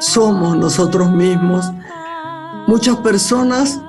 [0.00, 1.70] somos nosotros mismos,
[2.66, 3.80] muchas personas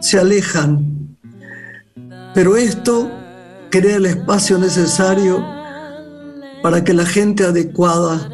[0.00, 1.16] se alejan,
[2.34, 3.10] pero esto
[3.70, 5.44] crea el espacio necesario
[6.62, 8.28] para que la gente adecuada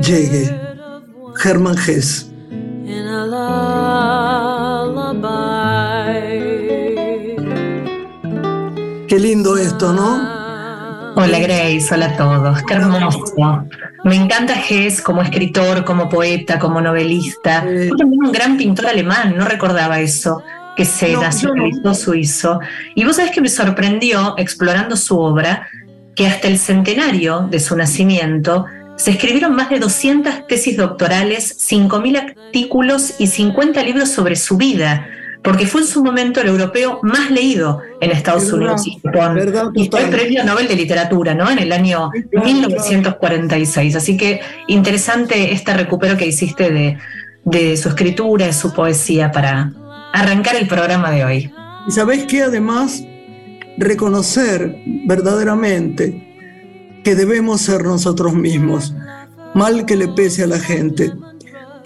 [0.00, 0.60] llegue.
[1.36, 2.30] Germán Gess.
[9.08, 10.36] Qué lindo esto, ¿no?
[11.16, 13.24] Hola Grace, hola a todos, qué hermoso.
[14.06, 17.62] Me encanta Gess como escritor, como poeta, como novelista.
[17.98, 20.44] también un gran pintor alemán, no recordaba eso,
[20.76, 22.60] que se nacionalizó suizo.
[22.94, 25.66] Y vos sabés que me sorprendió, explorando su obra,
[26.14, 32.16] que hasta el centenario de su nacimiento se escribieron más de 200 tesis doctorales, 5.000
[32.16, 35.04] artículos y 50 libros sobre su vida
[35.46, 39.72] porque fue en su momento el europeo más leído en Estados Unidos y Japón.
[39.76, 41.48] y fue el premio Nobel de Literatura, ¿no?
[41.48, 43.94] En el año 1946.
[43.94, 46.98] Así que interesante este recupero que hiciste de,
[47.44, 49.72] de su escritura, de su poesía, para
[50.12, 51.54] arrancar el programa de hoy.
[51.86, 53.04] Y sabés que además
[53.78, 54.74] reconocer
[55.06, 58.96] verdaderamente que debemos ser nosotros mismos,
[59.54, 61.12] mal que le pese a la gente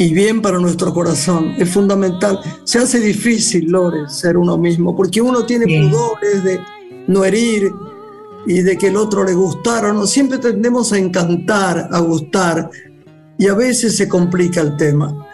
[0.01, 1.55] y bien para nuestro corazón.
[1.59, 2.41] Es fundamental.
[2.65, 6.59] Se hace difícil, Lore, ser uno mismo, porque uno tiene pudores de
[7.07, 7.71] no herir
[8.47, 9.93] y de que el otro le gustara.
[9.93, 12.71] No, siempre tendemos a encantar, a gustar,
[13.37, 15.27] y a veces se complica el tema.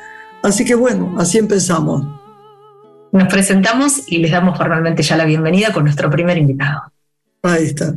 [0.42, 2.05] Así que bueno, así empezamos.
[3.12, 6.93] Nos presentamos y les damos formalmente ya la bienvenida con nuestro primer invitado.
[7.44, 7.94] Ahí está.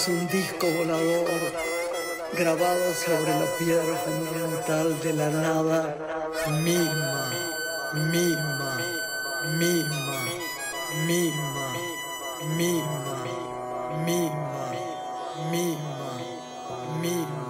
[0.00, 1.26] es un disco volador
[2.32, 5.94] grabado sobre la piedra fundamental de la nada
[6.62, 7.30] misma,
[8.10, 8.78] misma,
[9.58, 10.14] misma,
[11.06, 11.72] misma,
[12.56, 13.24] misma,
[14.16, 14.72] misma,
[15.50, 15.90] misma,
[17.02, 17.49] misma.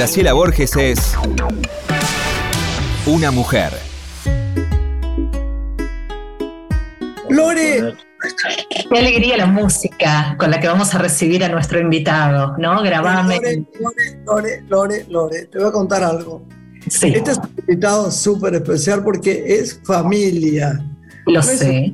[0.00, 1.14] Graciela Borges es
[3.04, 3.70] una mujer.
[7.28, 7.96] Lore.
[8.90, 12.82] Qué alegría la música con la que vamos a recibir a nuestro invitado, ¿no?
[12.82, 13.66] Grabame.
[13.78, 16.46] Lore, Lore, Lore, Lore, te voy a contar algo.
[16.88, 17.12] Sí.
[17.14, 20.82] Este es un invitado súper especial porque es familia.
[21.26, 21.92] Lo sé.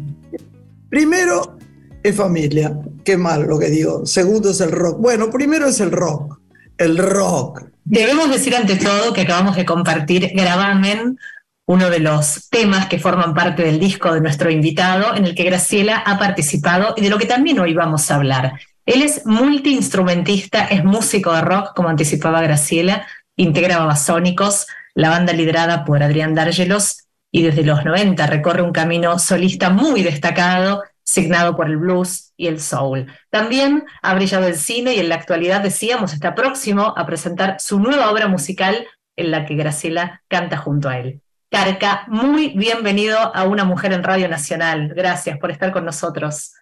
[0.90, 1.58] Primero,
[2.04, 2.72] es familia.
[3.02, 4.06] Qué mal lo que digo.
[4.06, 5.00] Segundo es el rock.
[5.00, 6.38] Bueno, primero es el rock.
[6.78, 7.64] El rock.
[7.88, 11.20] Debemos decir ante todo que acabamos de compartir Gravamen,
[11.66, 15.44] uno de los temas que forman parte del disco de nuestro invitado, en el que
[15.44, 18.58] Graciela ha participado y de lo que también hoy vamos a hablar.
[18.86, 23.06] Él es multiinstrumentista, es músico de rock, como anticipaba Graciela,
[23.36, 24.66] integra Babasónicos,
[24.96, 30.02] la banda liderada por Adrián Dárgelos, y desde los 90 recorre un camino solista muy
[30.02, 33.06] destacado signado por el blues y el soul.
[33.30, 37.78] También ha brillado el cine y en la actualidad, decíamos, está próximo a presentar su
[37.78, 41.22] nueva obra musical en la que Graciela canta junto a él.
[41.48, 44.92] Carca, muy bienvenido a Una Mujer en Radio Nacional.
[44.94, 46.52] Gracias por estar con nosotros.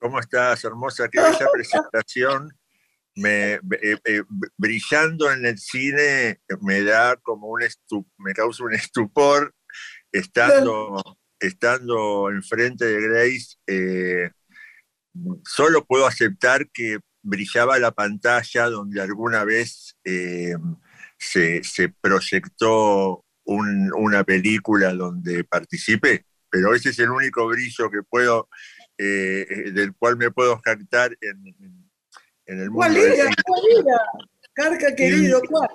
[0.00, 1.08] ¿Cómo estás, hermosa?
[1.08, 2.50] Qué bella presentación.
[3.16, 4.22] Me, eh, eh,
[4.56, 7.62] brillando en el cine me da como un
[8.18, 9.54] me causa un estupor
[10.10, 11.00] estando
[11.46, 14.30] estando enfrente de Grace, eh,
[15.44, 20.54] solo puedo aceptar que brillaba la pantalla donde alguna vez eh,
[21.18, 21.62] se,
[22.00, 28.48] proyectó una película donde participé, pero ese es el único brillo que puedo,
[28.98, 31.88] eh, del cual me puedo jactar en,
[32.46, 32.74] el mundo.
[32.74, 33.30] ¿Cuál era?
[34.54, 35.68] Carca querido, ¿cuál?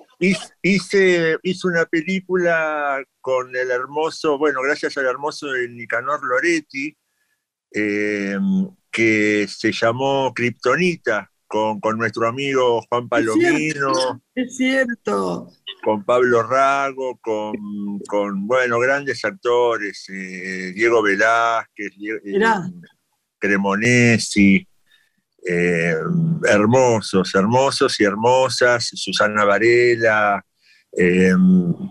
[0.61, 6.95] Hice, hice una película con el hermoso, bueno, gracias al hermoso Nicanor Loretti,
[7.71, 14.21] em, que se llamó Kryptonita, con, con, nuestro amigo Juan Palomino.
[14.33, 15.51] Es cierto.
[15.83, 22.39] Con Pablo Rago, con, con bueno, grandes actores, eh, Diego Velázquez, eh,
[23.39, 24.68] Cremonesi,
[25.47, 25.95] eh,
[26.47, 30.45] hermosos, hermosos y hermosas, Susana Varela.
[30.97, 31.33] Eh,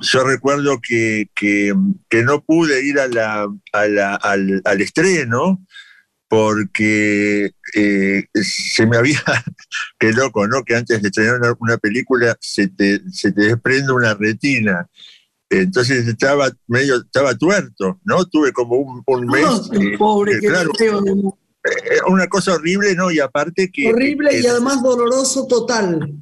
[0.01, 1.73] yo recuerdo que, que,
[2.25, 5.65] no pude ir a la, al, al, estreno
[6.29, 9.23] porque eh, se me había,
[9.99, 10.65] qué loco, ¿no?
[10.65, 14.89] Que antes de estrenar una, película se te, se te desprende una retina.
[15.49, 18.27] Entonces estaba medio, estaba tuerto, ¿no?
[18.27, 19.97] Tuve como un, un mes.
[19.97, 20.71] pobre, que claro,
[22.07, 23.11] una cosa horrible, ¿no?
[23.11, 23.89] Y aparte que...
[23.89, 26.19] Horrible y además doloroso total.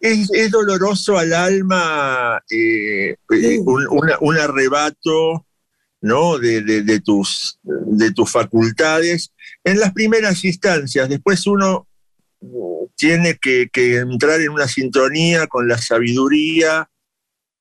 [0.00, 3.58] Es, doloroso al alma eh, eh,
[4.20, 5.46] un, arrebato,
[6.00, 6.38] ¿no?
[6.38, 11.08] De, tus, de tus facultades en las primeras instancias.
[11.08, 11.86] Después uno
[12.96, 16.90] tiene que, entrar en una sintonía con la sabiduría,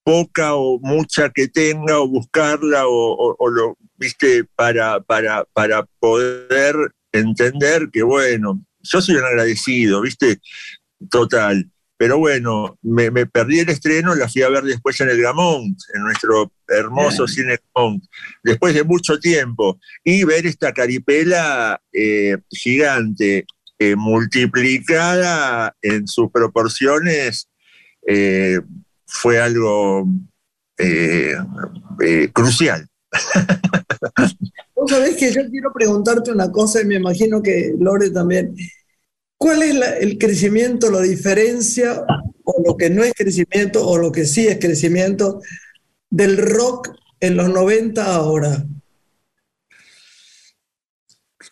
[0.03, 4.45] poca o mucha que tenga, o buscarla, o lo, ¿viste?
[4.55, 6.75] Para, para, para poder
[7.11, 10.39] entender que, bueno, yo soy un agradecido, ¿viste?
[11.09, 11.69] Total.
[11.97, 16.03] Pero bueno, me, perdí el estreno, la fui a ver después en el Gamont, en
[16.03, 18.01] nuestro hermoso cine Gamont,
[18.41, 19.77] después de mucho tiempo.
[20.01, 23.45] Y ver esta caripela eh, gigante,
[23.77, 27.49] eh, multiplicada en sus proporciones,
[28.07, 28.61] eh,
[29.05, 30.07] fue algo
[32.31, 32.88] crucial.
[34.75, 38.55] Vos sabés que yo quiero preguntarte una cosa y me imagino que Lore también.
[39.37, 42.05] ¿Cuál es el crecimiento, la diferencia,
[42.43, 45.41] o lo que no es crecimiento, o lo que sí es crecimiento
[46.09, 46.89] del rock
[47.19, 48.65] en los 90 ahora?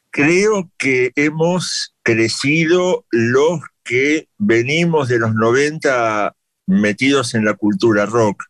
[0.09, 6.35] Creo que hemos crecido los que venimos de los 90
[6.65, 8.43] metidos en la cultura rock.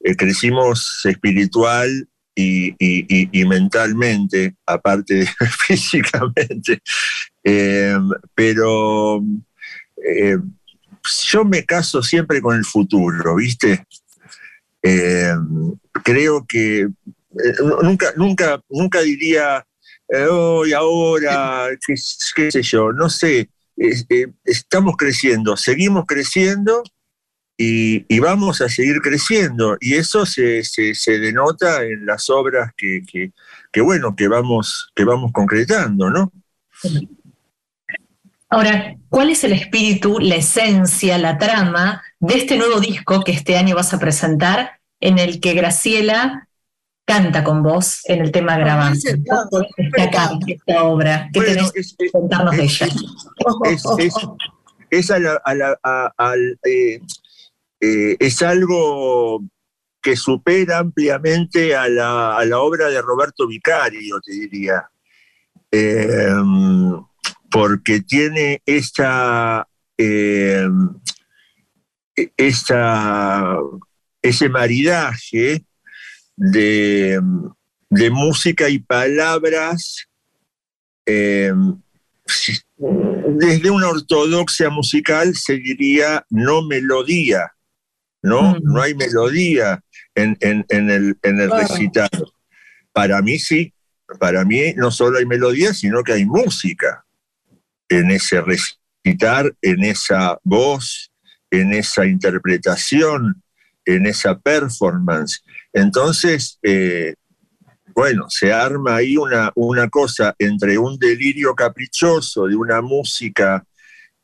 [0.00, 2.08] Eh, crecimos espiritual,
[2.40, 5.26] y, mentalmente, aparte de
[5.66, 6.80] físicamente.
[7.42, 7.96] Eh,
[8.34, 9.22] pero
[10.04, 10.38] eh,
[11.26, 13.84] yo me caso siempre con el futuro, ¿viste?
[14.82, 15.34] Eh,
[16.04, 16.88] creo que
[17.82, 19.64] nunca, nunca, nunca diría
[20.30, 23.48] hoy, ahora, qué, sé yo, no sé.
[24.44, 26.82] estamos creciendo, seguimos creciendo
[27.62, 29.76] y, vamos a seguir creciendo.
[29.80, 30.62] Y eso se,
[31.06, 33.32] denota en las obras que,
[33.82, 36.32] bueno, que vamos, que vamos concretando, ¿no?
[38.48, 43.58] Ahora, ¿cuál es el espíritu, la esencia, la trama de este nuevo disco que este
[43.58, 46.48] año vas a presentar, en el que Graciela
[47.04, 48.94] canta con vos en el tema grabado?
[48.94, 49.18] Esta,
[50.46, 52.86] esta obra, ¿qué tenés que contarnos de ella?
[53.64, 54.14] Es, es,
[54.90, 57.00] es a la, a la, a, eh,
[57.80, 59.44] eh, es algo
[60.02, 64.88] que supera ampliamente a la, obra de Roberto Vicario, te diría,
[65.70, 67.04] em,
[67.50, 70.94] porque tiene esta, em,
[72.36, 72.78] ese
[74.48, 75.64] maridaje
[76.36, 77.20] de,
[77.90, 80.06] de música y palabras
[81.06, 81.80] em,
[83.28, 87.52] desde una ortodoxia musical se diría no melodía,
[88.22, 88.54] ¿no?
[88.54, 88.60] Mm.
[88.62, 89.82] No hay melodía
[90.14, 92.08] en, el, en recital.
[92.92, 93.72] Para mí sí,
[94.18, 97.04] para mí no solo hay melodía, sino que hay música
[97.88, 101.12] en ese recitar, en esa voz,
[101.50, 103.42] en esa interpretación,
[103.84, 105.42] en esa performance.
[105.72, 107.14] Entonces, eh,
[107.94, 113.64] bueno, se arma ahí una, una cosa entre un delirio caprichoso de una música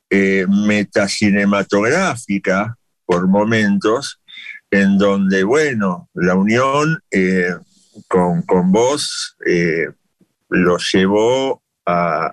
[0.08, 4.20] eh, metacinematográfica por momentos,
[4.70, 7.54] en donde, bueno, la unión eh,
[8.08, 9.86] con, con, vos eh,
[10.50, 12.32] lo llevó a,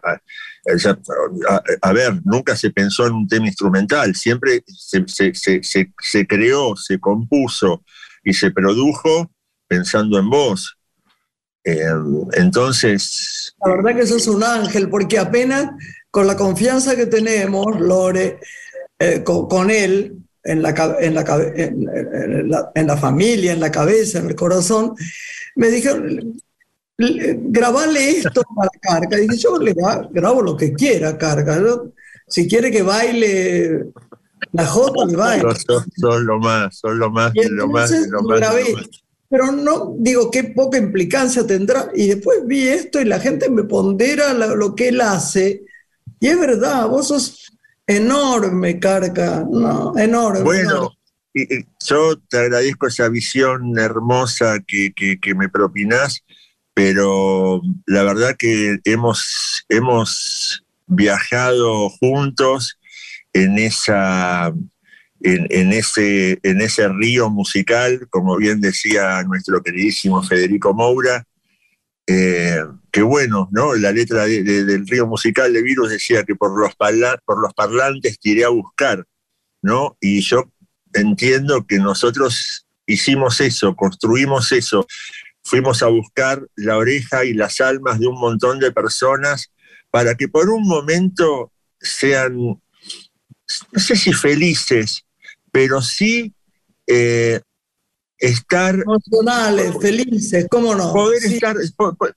[1.81, 7.83] a, ver, nunca se pensó en un tema instrumental, siempre se, se creó, se compuso
[8.23, 9.31] y se produjo
[9.67, 10.77] pensando en vos.
[11.63, 13.55] Em, entonces...
[13.65, 15.69] La verdad que sos un ángel, porque apenas
[16.11, 18.39] con la confianza que tenemos, Lore,
[18.99, 24.35] eh, con, él, en la, en, la, en, la, familia, en la cabeza, en el
[24.35, 24.93] corazón,
[25.55, 26.33] me dijeron,
[26.97, 29.17] grabale esto para Carga.
[29.19, 29.73] Y dije, yo le
[30.11, 31.61] grabo lo que quiera, Carga.
[32.27, 33.85] Si quiere que baile
[34.51, 35.47] la Jota, le baile.
[35.95, 38.41] Son, lo más, son lo más, lo más, lo más
[39.33, 41.89] pero no, digo, qué poca implicancia tendrá.
[41.95, 45.65] Y después vi esto y la gente me pondera lo, que él hace.
[46.19, 47.51] Y es verdad, vos sos
[47.87, 50.41] enorme, Carca, no, enorme.
[50.41, 50.91] Bueno,
[51.33, 56.23] Y, yo te agradezco esa visión hermosa que, que, me propinás,
[56.73, 62.79] pero la verdad que hemos, hemos viajado juntos
[63.33, 64.53] en esa
[65.23, 71.25] en, ese, en ese río musical, como bien decía nuestro queridísimo Federico Moura,
[72.07, 72.61] eh,
[72.93, 73.73] que bueno, ¿no?
[73.73, 76.75] La letra del río musical de Virus decía que por los,
[77.25, 79.03] por los parlantes tiré a buscar,
[79.63, 79.97] ¿no?
[79.99, 80.43] Y yo
[80.93, 84.85] entiendo que nosotros hicimos eso, construimos eso,
[85.43, 89.51] fuimos a buscar la oreja y las almas de un montón de personas
[89.89, 92.59] para que por un momento sean, no
[93.75, 95.03] sé si felices,
[95.51, 96.31] pero sí
[96.85, 97.41] eh,
[98.23, 98.75] estar...
[98.75, 100.93] Emocionales, felices, ¿cómo no?
[100.93, 101.55] Poder, estar,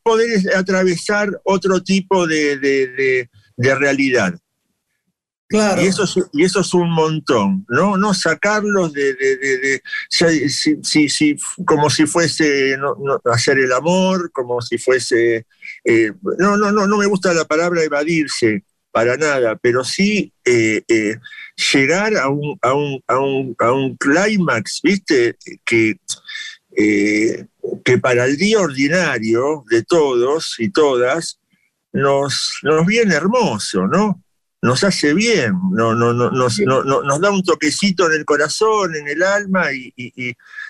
[0.02, 4.38] poder atravesar otro tipo de, realidad.
[5.48, 5.82] Claro.
[5.82, 7.96] Y eso, es, y eso es un montón, ¿no?
[7.96, 9.80] No sacarlos de,
[11.64, 12.76] como si fuese
[13.24, 15.46] hacer el amor, como si fuese.
[15.84, 18.64] Eh, no, no, no, no me gusta la palabra evadirse,
[18.96, 21.18] para nada, pero sí eh, eh,
[21.72, 25.36] llegar a un, a un, a un, a un clímax, ¿viste?
[25.64, 25.98] Que,
[26.76, 27.46] eh,
[27.84, 31.40] que para el día ordinario de todos y todas
[31.92, 34.22] nos, nos viene hermoso, ¿no?
[34.62, 39.06] Nos hace bien, no, no, no, nos, nos da un toquecito en el corazón, en
[39.06, 39.92] el alma y,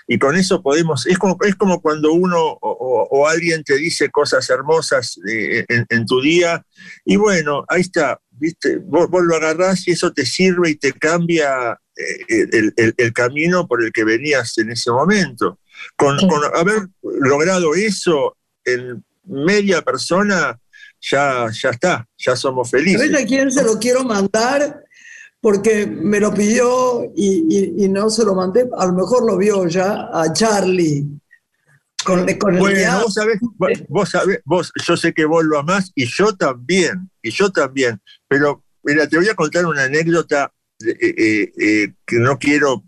[0.07, 4.49] y con eso podemos, es como, es como cuando uno o, alguien te dice cosas
[4.49, 6.65] hermosas en, tu día,
[7.03, 8.77] y bueno, ahí está, ¿viste?
[8.77, 13.91] Vos, lo agarrás y eso te sirve y te cambia eh, el, camino por el
[13.91, 15.59] que venías en ese momento.
[15.95, 16.17] Con,
[16.55, 20.59] haber logrado eso en media persona,
[20.99, 23.01] ya, ya está, ya somos felices.
[23.01, 24.87] ¿Sabes a quién se lo quiero mandar?
[25.41, 28.67] porque me lo pidió y, no se lo mandé.
[28.77, 31.07] A lo mejor lo vio ya a Charlie.
[32.03, 32.25] Con,
[32.59, 33.39] bueno, vos sabés,
[33.89, 38.01] vos sabés, vos, yo sé que vos lo amás y yo también, y yo también.
[38.27, 40.51] Pero mira, te voy a contar una anécdota
[40.85, 42.83] eh, eh, eh, que no quiero,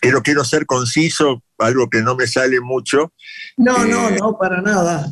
[0.00, 3.12] quiero, quiero ser conciso, algo que no me sale mucho.
[3.56, 5.10] No, no, no, para nada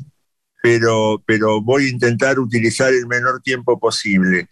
[0.66, 4.49] pero, pero voy a intentar utilizar el menor tiempo posible.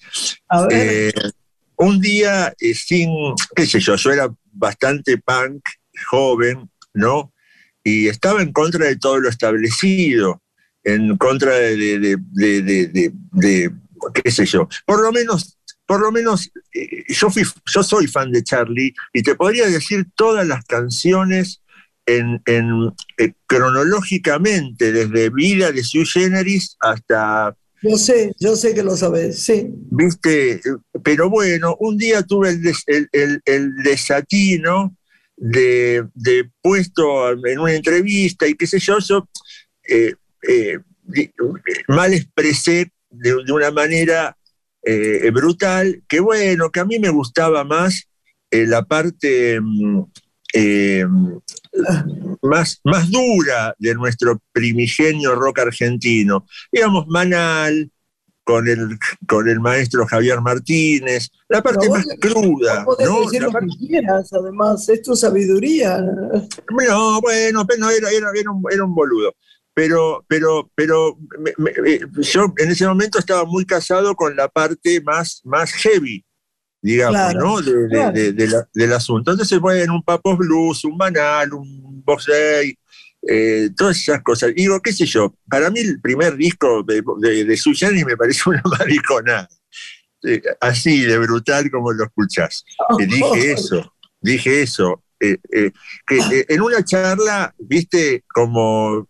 [1.77, 3.11] Un día, sin,
[3.57, 5.61] qué sé yo, yo era bastante punk,
[6.09, 7.33] joven, ¿no?
[7.83, 10.41] Y estaba en contra de todo lo establecido,
[10.85, 13.73] en contra de, de,
[14.23, 18.33] qué sé yo, por lo menos por lo menos eh, yo, fui, yo soy fan
[18.33, 21.61] de Charlie y te podría decir todas las canciones
[22.07, 28.83] en, en eh, cronológicamente, desde Vida de Sui Generis hasta Yo sé, yo sé que
[28.83, 29.71] lo sabes, sí.
[29.91, 30.61] Viste,
[31.03, 34.97] pero bueno, un día tuve el, desatino
[35.37, 36.07] de,
[36.63, 39.29] puesto en una entrevista y qué sé yo, yo
[39.89, 40.15] eh,
[40.49, 40.79] eh,
[41.89, 44.37] mal expresé de, una manera
[44.83, 48.09] eh, brutal, que bueno, que a mí me gustaba más
[48.51, 50.03] la parte mm,
[52.43, 56.47] más, más dura de nuestro primigenio rock argentino.
[56.71, 57.91] Digamos, Manal,
[58.45, 62.85] con el, con el maestro Javier Martínez, la parte más cruda.
[62.85, 63.23] ¿no?
[63.23, 65.99] Decir lo que quieras, además, es tu sabiduría.
[65.99, 69.35] No, bueno, pero era, era, era, un, era un boludo.
[69.75, 71.19] Pero, pero, pero
[71.87, 76.25] eh, yo en ese momento estaba muy casado con la parte más, más heavy
[76.85, 77.63] digamos, ¿no?
[77.63, 79.31] del asunto.
[79.31, 82.79] Entonces, bueno, un Papos Blues, un Banal, un Box Day,
[83.27, 84.55] eh, todas esas cosas.
[84.55, 88.63] Digo, qué sé yo, para mí el primer disco de, de, de me parece una
[88.79, 89.49] maricona.
[90.25, 92.65] Eh, así de brutal como lo escuchás.
[92.99, 95.03] dije eso, dije eso.
[95.33, 95.73] Eh,
[96.07, 99.09] que en una charla, viste, como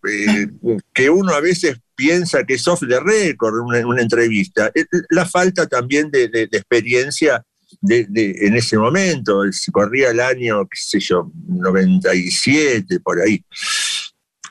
[0.93, 4.73] que uno a veces piensa que es off the record, una, una entrevista.
[5.11, 7.45] La falta también de, de experiencia
[7.89, 13.45] en ese momento, se corría el año, qué sé yo, 97, por ahí.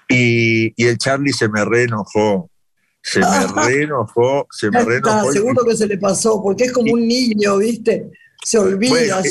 [0.09, 2.49] Y, el Charlie se me reenojó.
[3.01, 3.25] Se me
[3.67, 5.31] reenojó, se me reenojó.
[5.31, 8.11] seguro que se le pasó, porque es como un niño, ¿viste?
[8.43, 9.21] Se olvida,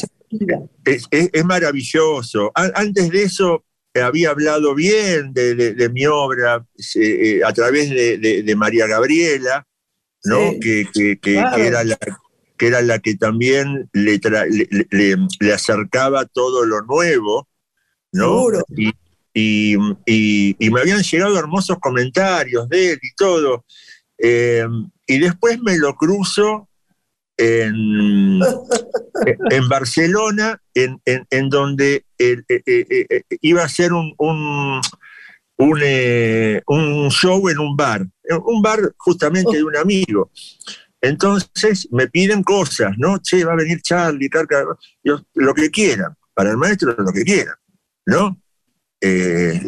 [0.85, 2.51] Es, maravilloso.
[2.55, 3.65] antes de eso,
[3.95, 6.65] había hablado bien de, mi obra
[6.95, 9.67] eh, a través de, María Gabriela,
[10.25, 10.39] ¿no?
[10.61, 10.87] Que,
[11.23, 11.99] era la,
[12.57, 14.21] que era la que también le,
[14.91, 17.49] le, acercaba todo lo nuevo,
[18.13, 18.47] ¿no?
[19.35, 23.65] Y, y, me habían llegado hermosos comentarios de él y todo.
[24.19, 24.67] Eh,
[25.07, 26.69] y después me lo cruzo
[27.43, 28.41] en,
[29.51, 34.81] en Barcelona, en, en, donde eh, eh, iba a ser un, un,
[35.57, 38.07] un, show en un bar,
[38.45, 40.31] un bar justamente de un amigo.
[41.01, 43.19] Entonces me piden cosas, ¿no?
[43.19, 44.65] Che, va a venir Charlie, Carca,
[45.03, 47.57] lo que quieran, para el maestro lo que quieran,
[48.07, 48.41] ¿no?
[49.01, 49.61] Eh,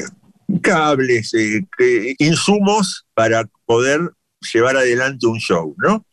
[0.63, 4.13] cables, eh, insumos para poder
[4.53, 6.07] llevar adelante un show, ¿no?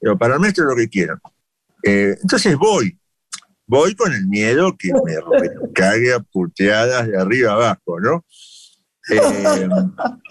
[0.00, 1.18] Pero para el maestro lo que quieran.
[1.82, 2.98] Eh, entonces voy,
[3.66, 8.24] voy con el miedo que me, me cague a puteadas de arriba abajo, ¿no?
[9.10, 9.68] Eh,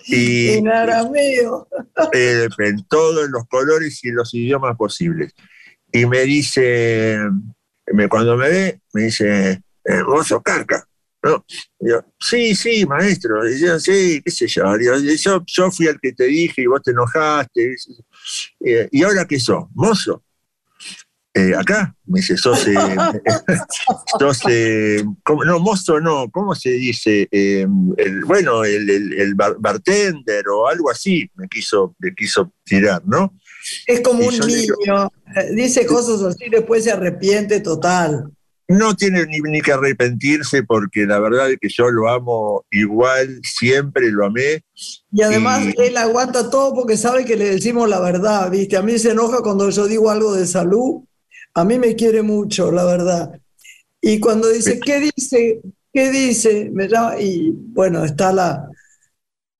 [0.05, 1.67] y, en arameo.
[2.13, 5.33] Eh, en todos los colores y los idiomas posibles.
[5.91, 7.17] Y me dice,
[8.07, 9.63] cuando me ve, me dice,
[10.05, 10.87] vos sos carca.
[11.23, 11.43] ¿no?
[11.79, 13.49] yo, sí, sí, maestro.
[13.49, 14.77] Y yo, sí, qué sé yo.
[14.79, 15.43] yo.
[15.47, 15.71] yo.
[15.71, 17.75] fui el que te dije y vos te enojaste.
[18.59, 19.65] ¿Y ahora qué sos?
[19.73, 20.23] ¿Mozo?
[21.37, 22.73] Eh, acá, me dice, sos, eh,
[24.49, 25.03] eh,
[25.45, 27.29] no, mozo no, ¿cómo se dice?
[28.25, 33.37] bueno, el, bartender o algo así me quiso, me quiso tirar, ¿no?
[33.85, 35.11] Es como un niño,
[35.53, 38.31] dice cosas así, después se arrepiente total.
[38.69, 43.39] No tiene ni, ni, que arrepentirse porque la verdad es que yo lo amo igual,
[43.43, 44.63] siempre lo amé.
[45.11, 48.75] Y además él aguanta todo porque sabe que le decimos la verdad, ¿viste?
[48.75, 51.03] A mí se enoja cuando yo digo algo de salud
[51.57, 53.31] a mí me quiere mucho, la verdad.
[53.99, 55.59] Y cuando dice, ¿qué dice?
[55.91, 56.69] ¿Qué dice?
[56.71, 58.69] Me llama, y bueno, está la,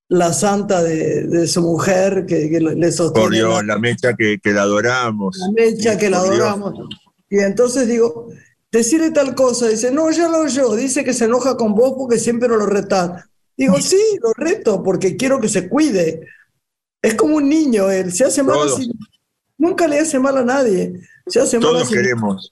[0.08, 3.26] la santa de, su mujer que, le sostiene.
[3.26, 5.40] Por Dios, la, mecha que, la adoramos.
[5.40, 6.76] La mecha que la adoramos.
[7.32, 8.28] Y entonces digo,
[8.72, 12.20] decirle tal cosa, dice, no, ya lo oyó, dice que se enoja con vos porque
[12.20, 13.26] siempre lo retás.
[13.56, 16.28] Digo, sí, lo reto porque quiero que se cuide.
[17.02, 18.92] Es como un niño, él se hace mal así.
[19.58, 21.02] Nunca le hace mal a nadie.
[21.60, 22.52] Todos queremos.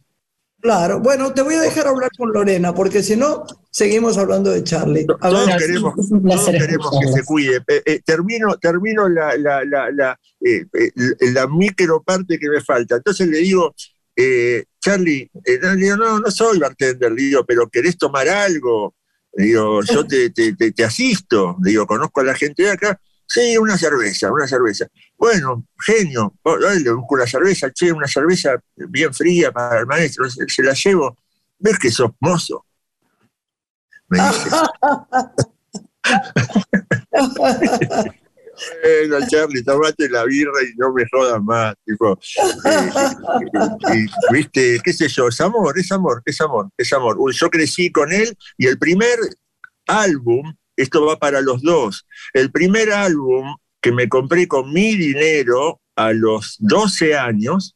[0.60, 4.63] Claro, bueno, te voy a dejar hablar con Lorena, porque si no, seguimos hablando de
[4.63, 5.06] Charlie.
[5.06, 7.58] Todos queremos, que se cuide.
[7.67, 10.65] Eh, eh, termino termino la, la, la, eh,
[11.34, 12.95] la, micro parte que me falta.
[12.95, 13.75] Entonces le digo,
[14.85, 15.31] Charlie,
[15.97, 18.93] no, no, soy bartender, digo, pero ¿querés tomar algo?
[19.33, 23.01] Digo, yo te, te, te, asisto, digo, conozco a la gente de acá.
[23.27, 24.85] Sí, una cerveza, una cerveza.
[25.17, 26.35] Bueno, genio,
[26.83, 31.17] le busco la cerveza, che, una cerveza bien fría para el maestro, se, la llevo.
[31.57, 32.63] ¿Ves que sos mozo?
[34.09, 34.49] Me dice.
[38.85, 41.75] bueno, Charlie, tomate la birra y no me jodas más.
[41.85, 42.19] Tipo,
[43.91, 47.17] eh, viste, qué sé yo, es amor, es amor, es amor, es amor.
[47.33, 49.17] Yo crecí con él y el primer
[49.87, 55.81] álbum, esto va para los dos, el primer álbum que me compré con mi dinero
[55.95, 57.75] a los 12 años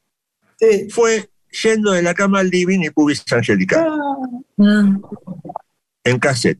[0.89, 1.29] fue
[1.63, 3.87] yendo de la cama al living y pubis angelical.
[4.59, 4.97] Ah.
[6.03, 6.59] En cassette.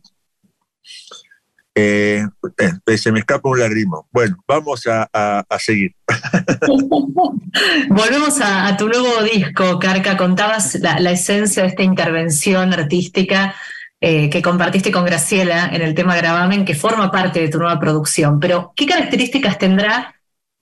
[1.75, 2.25] Eh,
[2.57, 4.07] eh, se me escapa un lagrimo.
[4.11, 5.95] Bueno, vamos a, seguir.
[7.89, 10.17] Volvemos a, tu nuevo disco, Carca.
[10.17, 13.55] Contabas la, esencia de esta intervención artística
[14.01, 17.79] eh, que compartiste con Graciela en el tema Gravamen, que forma parte de tu nueva
[17.79, 18.39] producción.
[18.39, 20.15] Pero, ¿qué características tendrá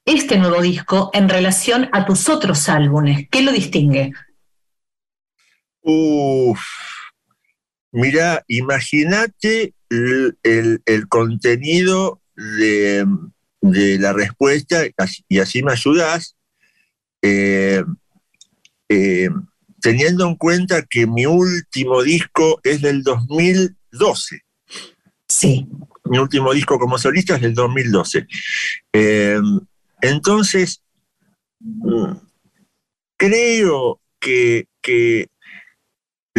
[0.06, 3.28] este nuevo disco en relación a tus otros álbumes?
[3.30, 4.12] ¿Qué lo distingue?
[5.82, 6.60] Uf,
[7.92, 13.06] mira, imagínate el, contenido de,
[13.62, 14.84] la respuesta
[15.28, 16.36] y así me ayudas,
[17.22, 17.84] eh,
[18.90, 19.30] eh,
[19.82, 24.42] teniendo en cuenta que mi último disco es del 2012.
[25.28, 25.68] Sí.
[26.06, 28.28] Mi último disco como solista es del 2012.
[30.02, 30.82] Entonces,
[31.60, 32.14] mm,
[33.18, 34.68] creo que,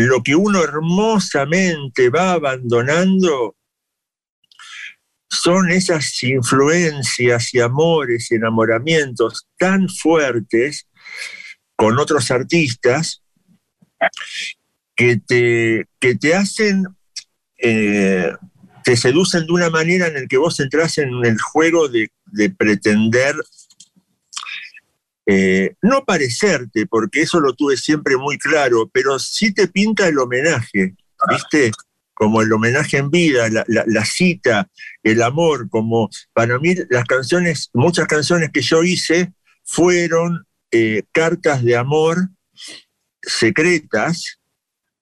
[0.06, 3.56] lo que uno hermosamente va abandonando
[5.30, 10.88] son esas influencias y amores y enamoramientos tan fuertes
[11.76, 13.22] con otros artistas
[14.96, 16.86] que te, que te hacen,
[17.58, 18.32] eh,
[18.84, 22.10] te seducen de una manera en la que vos entras en el juego de
[22.56, 23.36] pretender
[25.30, 30.18] eh, no parecerte, porque eso lo tuve siempre muy claro, pero sí te pinta el
[30.18, 30.94] homenaje,
[31.28, 31.70] ¿viste?
[32.14, 34.70] Como el homenaje en vida, la, cita,
[35.02, 41.62] el amor, como para mí las canciones, muchas canciones que yo hice fueron eh, cartas
[41.62, 42.30] de amor
[43.20, 44.38] secretas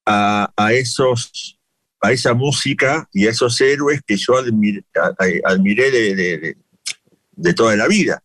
[0.05, 1.61] a, esos
[2.01, 6.57] a esa música y a esos héroes que yo admiré, de,
[7.31, 8.21] de toda la vida.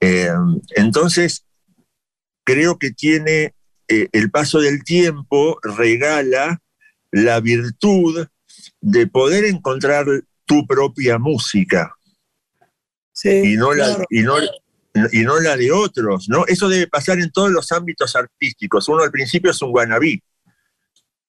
[0.00, 0.30] Eh,
[0.76, 1.44] entonces,
[2.44, 3.54] creo que tiene
[3.88, 6.60] eh, el paso del tiempo, regala
[7.12, 8.26] la virtud
[8.80, 10.06] de poder encontrar
[10.44, 11.94] tu propia música.
[13.22, 14.36] y, no la, y, no,
[15.12, 16.46] y no la de otros, ¿no?
[16.46, 18.88] Eso debe pasar en todos los ámbitos artísticos.
[18.88, 20.22] Uno al principio es un guanabí,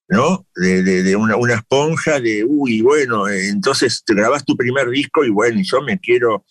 [0.07, 0.45] ¿no?
[0.55, 5.29] De, una, una, esponja de, uy, bueno, eh, entonces te grabas tu primer disco y
[5.29, 6.45] bueno, yo me quiero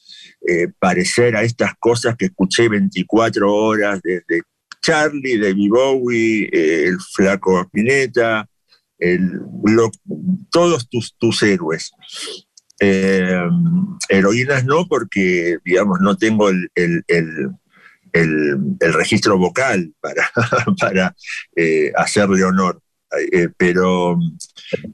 [0.47, 4.43] eh, parecer a estas cosas que escuché 24 horas desde
[4.83, 8.47] Charlie, de Bowie, eh, el flaco Spinetta,
[10.51, 11.91] todos tus, tus héroes.
[14.09, 16.69] heroínas no, porque, digamos, no tengo el,
[18.81, 20.31] registro vocal para,
[20.81, 21.15] para
[21.97, 22.83] hacerle honor.
[23.33, 24.19] Eh, pero,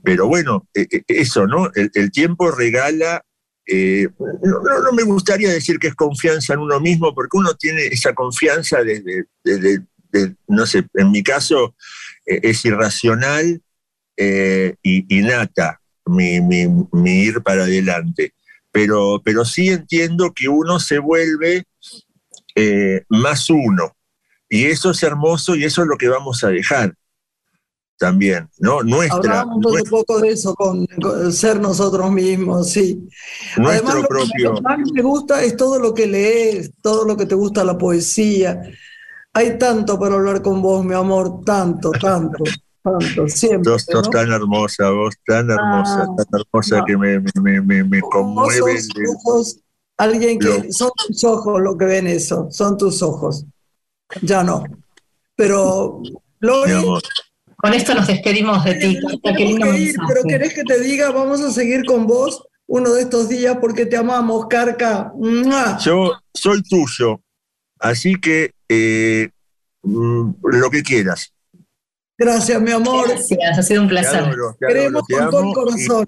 [0.02, 1.70] pero bueno, eh, eh, eso, ¿no?
[1.74, 3.22] El, tiempo regala,
[3.66, 8.82] no, me gustaría decir que es confianza en uno mismo, porque uno tiene esa confianza
[8.82, 9.26] desde,
[10.46, 11.74] no sé, en mi caso
[12.24, 13.60] es irracional
[14.16, 18.32] y, nata mi, ir para adelante.
[18.70, 21.64] Pero, pero sí entiendo que uno se vuelve
[23.08, 23.96] más uno.
[24.48, 26.94] Y eso es hermoso y eso es lo que vamos a dejar
[27.98, 28.82] también, ¿no?
[28.82, 29.40] Nuestra.
[29.40, 30.86] Hablamos un poco de eso, con,
[31.32, 33.08] ser nosotros mismos, sí.
[33.56, 34.50] Nuestro Además, propio.
[34.50, 37.64] Lo que más me gusta es todo lo que lees, todo lo que te gusta
[37.64, 38.62] la poesía.
[39.32, 42.44] Hay tanto para hablar con vos, mi amor, tanto, tanto.
[42.86, 43.72] Tanto, siempre.
[43.72, 48.00] Sos, sos tan hermosa, vos, tan hermosa, ah, tan hermosa que me, me, me, me
[48.00, 48.78] conmueve.
[49.96, 50.72] Alguien que.
[50.72, 53.44] Son tus ojos lo que ven eso, son tus ojos.
[54.22, 54.62] Ya no.
[55.34, 56.00] Pero,
[56.38, 56.72] Lori,
[57.56, 58.98] con esto nos despedimos de ti.
[59.22, 63.86] pero querés que te diga, vamos a seguir con vos uno de estos días porque
[63.86, 65.12] te amamos, Carca.
[65.84, 67.20] Yo soy tuyo,
[67.78, 69.30] así que eh,
[69.82, 71.32] mm, lo que quieras.
[72.18, 73.08] Gracias, mi amor.
[73.08, 74.24] Gracias, ha sido un placer.
[74.58, 76.06] Queremos con todo el corazón.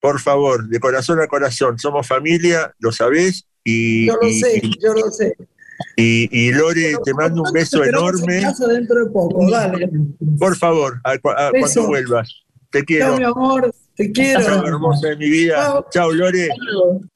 [0.00, 3.44] por favor, de corazón a corazón, somos familia, lo sabés.
[3.64, 5.34] Y, yo lo sé, yo lo sé.
[5.96, 8.42] Y, Lore, te mando un beso enorme.
[8.68, 9.90] dentro de poco, dale.
[10.38, 12.28] Por favor, cuando vuelvas.
[12.70, 13.06] Te quiero.
[13.06, 13.74] Chao, mi amor.
[13.96, 14.44] Te quiero.
[14.44, 15.84] Chao, hermosa de mi vida.
[15.90, 16.48] Chao, Lore.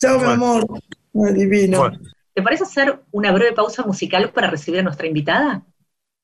[0.01, 0.67] Chao, mi amor.
[1.13, 1.91] Divino.
[2.35, 5.63] ¿Te parece hacer una breve pausa musical para recibir a nuestra invitada?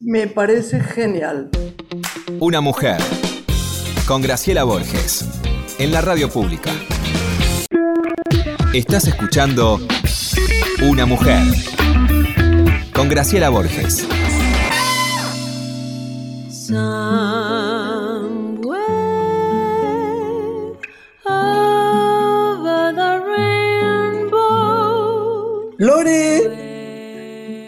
[0.01, 1.51] Me parece genial.
[2.41, 2.99] Una mujer.
[4.07, 5.29] Con Graciela Borges.
[5.79, 6.71] En la radio pública.
[8.73, 9.79] Estás escuchando
[10.83, 11.43] Una mujer
[12.99, 14.09] con Graciela Borges.
[25.79, 26.43] Lore.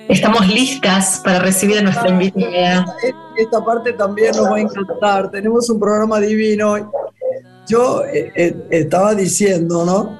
[0.08, 2.84] Estamos listas para recibir a nuestra invitada.
[3.36, 5.30] Esta parte también nos va a encantar.
[5.30, 6.90] Tenemos un programa divino.
[7.68, 10.18] Yo eh, eh, estaba diciendo, ¿no?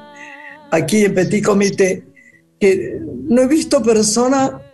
[0.70, 2.04] Aquí en Petit Comité,
[2.60, 4.69] que no he visto persona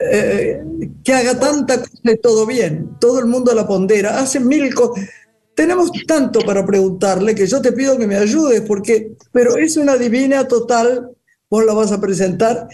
[0.00, 0.62] eh,
[1.04, 2.96] que haga tanta cosa y todo bien.
[2.98, 5.06] Todo el mundo la pondera, hace mil cosas.
[5.54, 9.96] Tenemos tanto para preguntarle que yo te pido que me ayudes, porque, pero es una
[9.96, 11.10] divina total,
[11.50, 12.66] vos la vas a presentar,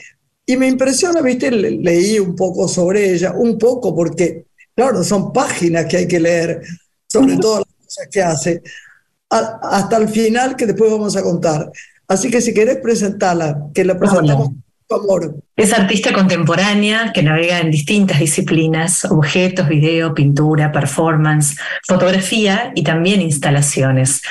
[0.44, 5.86] y me impresiona, viste, leí un poco sobre ella, un poco porque, claro, son páginas
[5.86, 6.62] que hay que leer
[7.08, 8.62] sobre todas las cosas que hace,
[9.28, 11.72] hasta el final que después vamos a contar.
[12.06, 14.50] Así que si querés presentarla, que la presentamos.
[14.50, 14.65] por
[15.56, 23.20] Es artista contemporánea que navega en distintas disciplinas, objetos, video, pintura, performance, fotografía y también
[23.20, 24.22] instalaciones.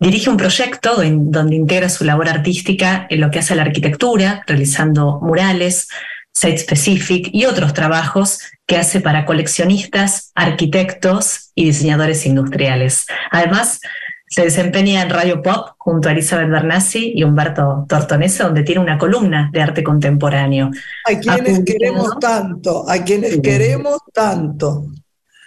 [0.00, 4.42] Dirige un proyecto donde integra su labor artística en lo que hace a la arquitectura,
[4.46, 5.88] realizando murales,
[6.32, 13.06] site specific y otros trabajos que hace para coleccionistas, arquitectos y diseñadores industriales.
[13.30, 13.80] Además,
[14.30, 18.96] se desempeña en Radio Pop junto a Elizabeth Bernassi y Humberto Tortonese, donde tiene una
[18.96, 20.70] columna de arte contemporáneo.
[21.04, 24.86] A quienes queremos tanto, a quienes queremos tanto.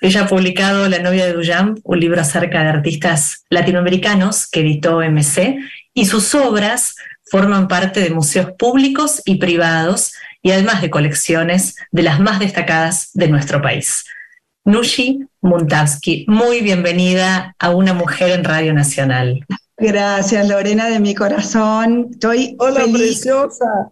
[0.02, 5.00] Ella ha publicado La novia de Duyam, un libro acerca de artistas latinoamericanos que editó
[5.00, 5.60] MC,
[5.94, 6.96] y sus obras
[7.32, 13.12] forman parte de museos públicos y privados y además de colecciones de las más destacadas
[13.14, 14.04] de nuestro país.
[14.66, 19.46] Nushi Muntavsky, muy bienvenida a Una Mujer en Radio Nacional.
[19.78, 22.08] Gracias, Lorena, de mi corazón.
[22.12, 23.92] Estoy Hola, preciosa.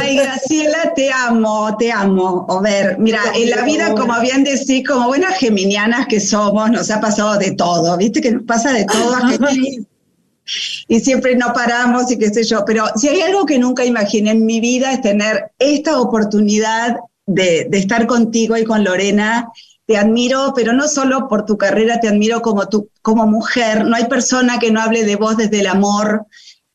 [0.00, 2.46] Ay, Graciela, te amo, te amo.
[2.48, 6.90] A ver, mira, en la vida, como bien decís, como buenas geminianas que somos, nos
[6.90, 8.22] ha pasado de todo, ¿viste?
[8.22, 9.36] Que nos pasa de todo a
[10.88, 12.64] y siempre no paramos y qué sé yo.
[12.64, 17.66] Pero si hay algo que nunca imaginé en mi vida es tener esta oportunidad de,
[17.68, 19.50] de estar contigo y con Lorena.
[19.86, 23.84] Te admiro, pero no solo por tu carrera, te admiro como, tu, como mujer.
[23.84, 26.26] No hay persona que no hable de vos desde el amor,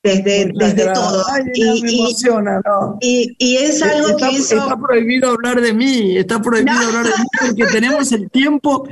[0.04, 1.24] desde, desde todo.
[1.54, 2.98] y, me emociona, ¿no?
[3.02, 4.56] y, y, es algo está, que eso...
[4.56, 6.88] Está prohibido hablar de mí, está prohibido no.
[6.88, 8.88] hablar de mí porque tenemos el tiempo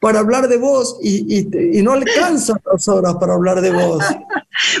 [0.00, 4.04] para hablar de vos y, y, y no alcanzan las horas para hablar de vos.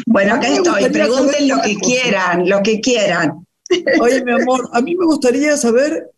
[0.06, 3.46] Bueno, acá estoy, pregunten lo que quieran, lo que quieran.
[4.00, 6.10] Oye, mi amor, a mí me gustaría saber,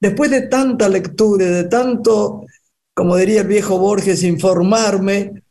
[0.00, 2.44] después de tanta lectura, de tanto,
[2.94, 5.42] como diría el viejo Borges, informarme,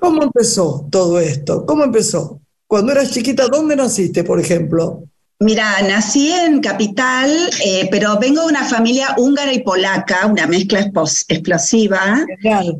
[0.00, 1.64] ¿cómo empezó todo esto?
[1.66, 2.40] ¿Cómo empezó?
[2.66, 5.02] Cuando eras chiquita, ¿dónde naciste, por ejemplo?
[5.42, 7.30] Mira, nací en Capital,
[7.64, 12.26] eh, pero vengo de una familia húngara y polaca, una mezcla explosiva,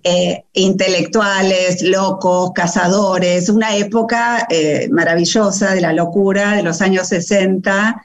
[0.04, 8.04] eh, intelectuales, locos, cazadores, una época eh, maravillosa de la locura de los años 60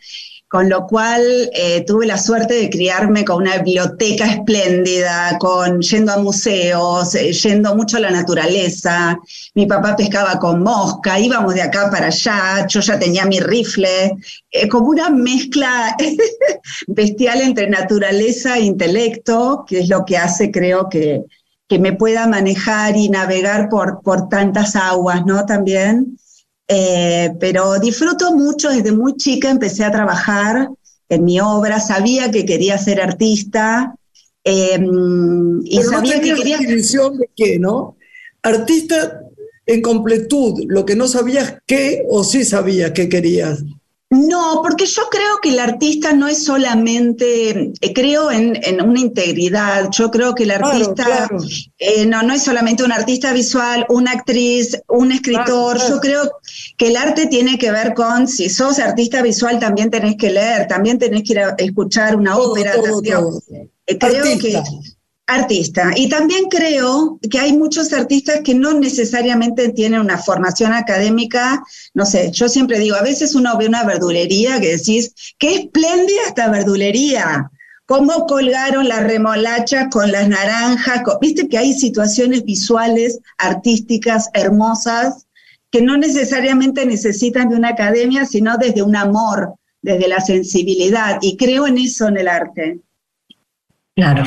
[0.56, 6.14] con lo cual eh, tuve la suerte de criarme con una biblioteca espléndida, con yendo
[6.14, 9.20] a museos, eh, yendo mucho a la naturaleza.
[9.54, 14.16] Mi papá pescaba con mosca, íbamos de acá para allá, yo ya tenía mi rifle,
[14.50, 15.94] eh, como una mezcla
[16.88, 21.26] bestial entre naturaleza e intelecto, que es lo que hace, creo, que,
[21.68, 25.46] que me pueda manejar y navegar por, por tantas aguas, ¿no?
[25.46, 26.18] También.
[26.68, 30.68] Eh, pero disfruto mucho, desde muy chica empecé a trabajar
[31.10, 33.96] en mi obra, sabía que quería ser artista
[34.44, 34.80] eh,
[35.64, 36.58] y pero sabía no que quería...
[36.58, 37.98] definición de qué, ¿no?
[38.42, 39.22] Artista
[39.68, 43.64] en completud, lo que no sabías qué o sí sabías qué querías.
[44.12, 49.00] No, porque yo creo que el artista no es solamente, eh, creo en, en, una
[49.00, 51.44] integridad, yo creo que el artista claro, claro.
[51.80, 56.32] Eh, no, no es solamente un artista visual, una actriz, un escritor, claro, yo creo
[56.78, 60.68] que el arte tiene que ver con, si sos artista visual también tenés que leer,
[60.68, 63.16] también tenés que ir a escuchar una todo, ópera, todo, también.
[63.16, 63.42] todo.
[63.88, 64.64] Eh, creo Artista.
[64.64, 64.95] que
[65.28, 65.92] artista.
[65.96, 71.64] Y también creo que hay muchos artistas que no necesariamente tienen una formación académica.
[71.94, 76.22] No sé, yo siempre digo, a veces uno ve una verdulería que decís, qué espléndida
[76.28, 77.50] esta verdulería.
[77.88, 81.04] Cómo colgaron las remolachas con las naranjas.
[81.22, 85.28] Viste que hay situaciones visuales, artísticas, hermosas,
[85.70, 91.20] que no necesariamente necesitan de una academia, sino desde un amor, desde la sensibilidad.
[91.22, 92.80] Y creo en eso en el arte.
[93.96, 94.24] Claro.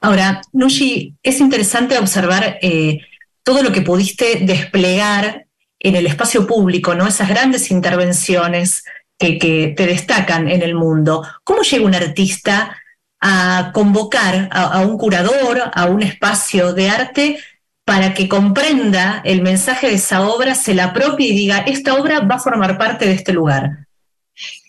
[0.00, 3.00] Ahora, Nushi, es interesante observar eh,
[3.42, 5.46] todo lo que pudiste desplegar
[5.78, 7.06] en el espacio público, ¿no?
[7.06, 8.84] Esas grandes intervenciones
[9.18, 11.26] que, te destacan en el mundo.
[11.44, 12.76] ¿Cómo llega un artista
[13.20, 17.38] a convocar a, a, un curador, a un espacio de arte,
[17.84, 22.20] para que comprenda el mensaje de esa obra, se la apropie y diga, esta obra
[22.20, 23.86] va a formar parte de este lugar?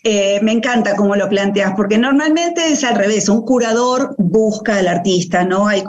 [0.04, 4.88] Eh, me encanta cómo lo planteas, porque normalmente es al revés, un curador busca al
[4.88, 5.68] artista, ¿no?
[5.68, 5.84] Hay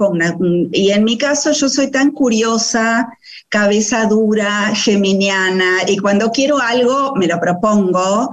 [0.72, 3.10] y en mi caso yo soy tan curiosa,
[3.50, 8.30] cabeza dura, geminiana, y cuando quiero algo me lo propongo,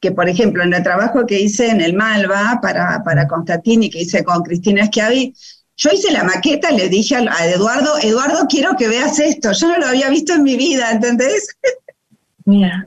[0.00, 4.00] que por ejemplo en el trabajo que hice en el Malva para, para Constantini, que
[4.00, 5.32] hice con Cristina Schiavi,
[5.76, 9.78] yo hice la maqueta, le dije a Eduardo, Eduardo, quiero que veas esto, yo no
[9.78, 11.56] lo había visto en mi vida, ¿entendés?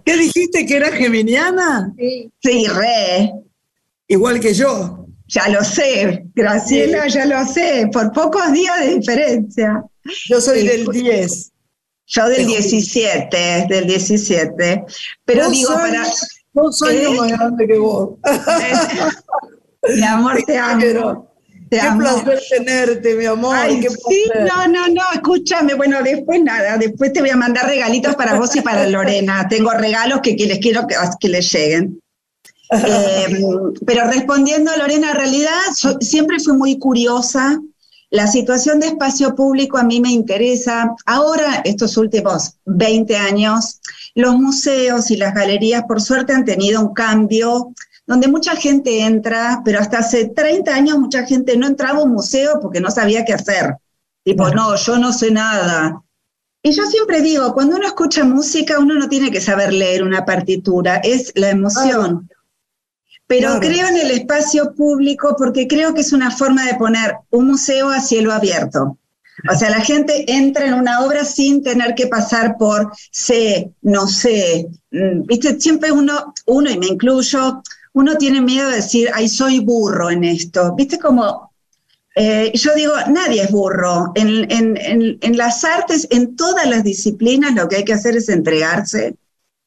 [0.05, 1.93] ¿Qué dijiste que era geminiana?
[1.97, 3.31] Sí, sí, re.
[4.07, 5.07] Igual que yo.
[5.27, 9.83] Ya lo sé, Graciela, ya lo sé, por pocos días de diferencia.
[10.27, 11.51] Yo soy del 10.
[12.05, 14.83] Yo del 17, del 17.
[15.25, 16.05] Pero digo, para.
[16.53, 17.17] Dos años ¿Eh?
[17.17, 18.19] más grande que vos.
[19.95, 21.32] Mi amor, te amo
[21.79, 23.55] qué placer tenerte, mi amor.
[23.69, 25.73] sí, no, no, no, escúchame.
[25.73, 29.47] Bueno, después nada, después te voy a mandar regalitos para vos y para Lorena.
[29.47, 31.99] Tengo regalos que, les quiero que, que les lleguen.
[32.75, 33.37] Eh,
[33.85, 35.59] pero respondiendo a Lorena, en realidad
[35.99, 37.59] siempre fui muy curiosa.
[38.09, 40.95] La situación de espacio público a mí me interesa.
[41.05, 43.79] Ahora, estos últimos 20 años,
[44.15, 47.73] los museos y las galerías, por suerte, han tenido un cambio
[48.05, 52.11] donde mucha gente entra, pero hasta hace 30 años mucha gente no entraba a un
[52.11, 53.77] museo porque no sabía qué hacer.
[54.23, 56.01] Tipo, no, yo no sé nada.
[56.61, 60.23] Y yo siempre digo, cuando uno escucha música, uno no tiene que saber leer una
[60.23, 62.29] partitura, es la emoción.
[63.27, 67.47] Pero creo en el espacio público porque creo que es una forma de poner un
[67.47, 68.97] museo a cielo abierto.
[69.51, 74.07] O sea, la gente entra en una obra sin tener que pasar por sé, no
[74.07, 74.69] sé.
[74.91, 77.61] Mm, viste, siempre uno, uno y me incluyo,
[77.93, 80.73] uno tiene miedo de decir, ay, soy burro en esto.
[80.75, 81.53] ¿Viste cómo?
[82.15, 84.11] Eh, yo digo, nadie es burro.
[84.15, 89.15] En, las artes, en todas las disciplinas, lo que hay que hacer es entregarse.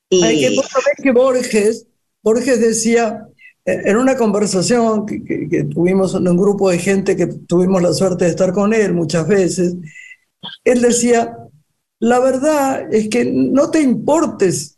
[0.09, 0.23] Y...
[0.23, 0.61] Hay que,
[1.03, 1.87] que Borges,
[2.23, 3.27] Borges decía,
[3.65, 8.25] eh, en una conversación que, tuvimos en un grupo de gente que tuvimos la suerte
[8.25, 9.75] de estar con él muchas veces,
[10.65, 11.37] él decía,
[11.99, 14.77] la verdad es que no te importes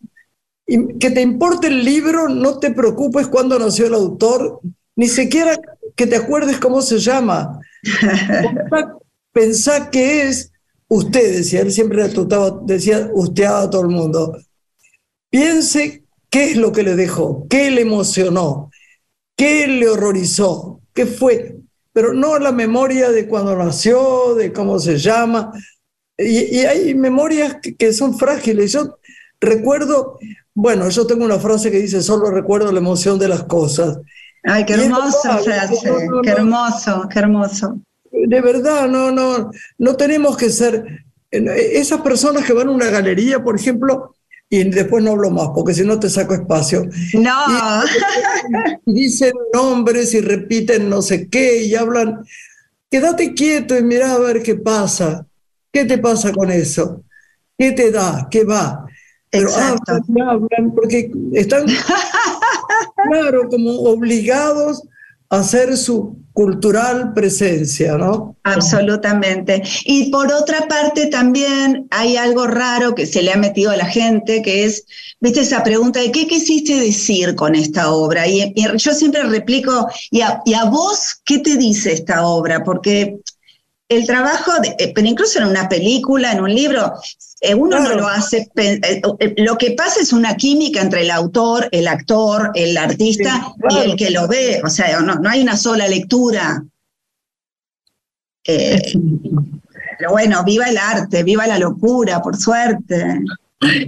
[0.68, 4.60] que te importe el libro, no te preocupes cuándo nació el autor,
[4.96, 5.58] ni siquiera
[5.96, 7.58] que te acuerdes cómo se llama.
[9.32, 10.52] Pensá que es
[10.88, 12.08] usted, decía, él siempre
[12.66, 14.36] decía usted a todo el mundo.
[15.30, 18.70] Piense qué es lo que le dejó, qué le emocionó,
[19.36, 21.56] qué le horrorizó, qué fue,
[21.92, 25.50] pero no la memoria de cuando nació, de cómo se llama.
[26.18, 28.72] Y, hay memorias que, que, son frágiles.
[28.72, 28.97] Yo
[29.40, 30.18] recuerdo
[30.60, 34.00] bueno, yo tengo una frase que dice, solo recuerdo la emoción de las cosas.
[34.42, 35.88] Ay, qué hermosa frase,
[36.24, 37.80] qué hermoso, qué hermoso.
[38.10, 43.40] De verdad, no, no, no tenemos que ser esas personas que van a una galería,
[43.40, 44.16] por ejemplo,
[44.50, 46.88] y después no hablo más, porque si no te saco espacio.
[47.12, 47.84] No.
[48.84, 52.24] Y, dicen nombres y repiten no sé qué y hablan.
[52.90, 55.24] Quédate quieto y mira a ver qué pasa.
[55.72, 57.04] ¿Qué te pasa con eso?
[57.56, 58.26] ¿Qué te da?
[58.28, 58.87] ¿Qué va?
[59.30, 61.66] Pero hablan, porque están,
[63.10, 64.82] claro, como obligados
[65.30, 68.36] a hacer su cultural presencia, ¿no?
[68.44, 69.62] Absolutamente.
[69.84, 73.86] Y por otra parte también hay algo raro que se le ha metido a la
[73.86, 74.86] gente, que es,
[75.20, 78.26] viste, esa pregunta de qué quisiste decir con esta obra.
[78.26, 82.62] Y, yo siempre replico, ¿y a, ¿y a, vos qué te dice esta obra?
[82.62, 83.18] Porque
[83.88, 86.92] el trabajo, eh, pero incluso en una película, en un libro,
[87.56, 88.48] uno no lo hace.
[88.56, 89.00] Eh,
[89.38, 93.96] lo que pasa es una química entre el autor, el actor, el artista y el
[93.96, 94.60] que lo ve.
[94.64, 96.62] O sea, no, no hay una sola lectura.
[98.44, 103.20] pero bueno, viva el arte, viva la locura, por suerte.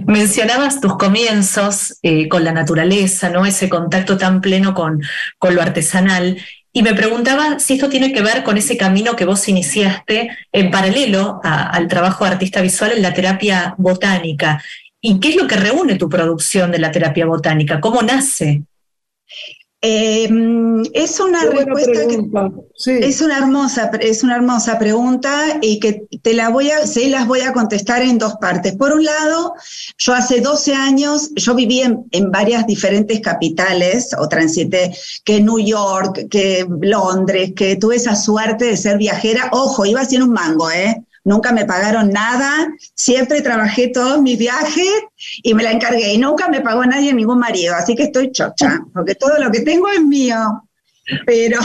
[0.05, 1.97] Mencionabas tus comienzos
[2.29, 3.45] con la naturaleza, ¿no?
[3.45, 5.01] Ese contacto tan pleno con,
[5.37, 6.37] con lo artesanal.
[6.73, 10.71] Y me preguntaba si esto tiene que ver con ese camino que vos iniciaste en
[10.71, 14.63] paralelo al trabajo de artista visual en la terapia botánica.
[15.01, 17.81] ¿Y qué es lo que reúne tu producción de la terapia botánica?
[17.81, 18.63] ¿Cómo nace?
[19.83, 21.91] Em, es una respuesta
[22.85, 27.27] es una hermosa, es una hermosa pregunta y que te la voy a, se las
[27.27, 28.75] voy a contestar en dos partes.
[28.75, 29.55] Por un lado,
[29.97, 35.59] yo hace 12 años, yo viví en, en varias diferentes capitales o transité que New
[35.59, 39.49] York, que Londres, que tuve esa suerte de ser viajera.
[39.51, 41.03] Ojo, iba haciendo un mango, ¿eh?
[41.23, 44.91] Nunca me pagaron nada, siempre trabajé todos mis viajes
[45.43, 46.13] y me la encargué.
[46.13, 49.61] Y nunca me pagó nadie ningún marido, así que estoy chocha, porque todo lo que
[49.61, 50.63] tengo es mío.
[51.25, 51.59] Pero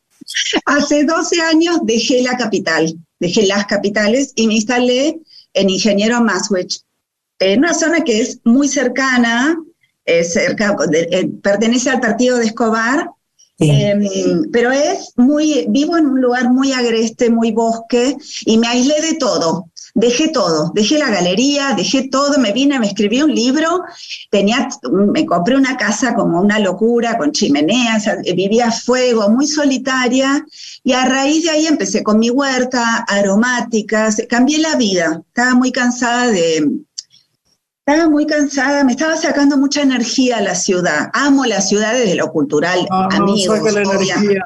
[0.66, 5.20] hace 12 años dejé la capital, dejé las capitales y me instalé
[5.54, 6.80] en Ingeniero Maswich,
[7.38, 9.56] en una zona que es muy cercana
[10.24, 10.76] cerca,
[11.42, 13.10] pertenece al partido de Escobar,
[13.58, 19.00] em, pero es muy, vivo en un lugar muy agreste, muy bosque, y me aislé
[19.00, 19.70] de todo.
[19.94, 23.82] Dejé todo, dejé la galería, dejé todo, me vine, me escribí un libro,
[24.30, 30.46] tenía, me compré una casa como una locura, con chimeneas, vivía a fuego, muy solitaria,
[30.84, 35.72] y a raíz de ahí empecé con mi huerta, aromáticas, cambié la vida, estaba muy
[35.72, 36.64] cansada de,
[37.88, 41.08] estaba muy cansada, me estaba sacando mucha energía a la ciudad.
[41.14, 43.60] Amo la ciudad desde lo cultural, ah, amigos.
[43.72, 44.44] la energía.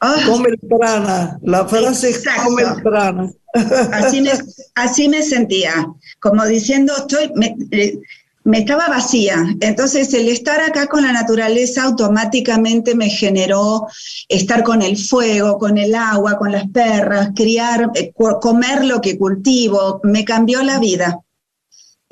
[0.00, 0.30] Oh.
[0.30, 3.32] Come prana, la frase es come prana.
[3.92, 4.30] Así me,
[4.76, 5.86] así me sentía,
[6.20, 7.56] como diciendo, estoy, me,
[8.44, 9.44] me, estaba vacía.
[9.60, 13.88] Entonces el estar acá con la naturaleza automáticamente me generó
[14.28, 19.18] estar con el fuego, con el agua, con las perras, criar, eh, comer lo que
[19.18, 21.20] cultivo, me cambió la vida.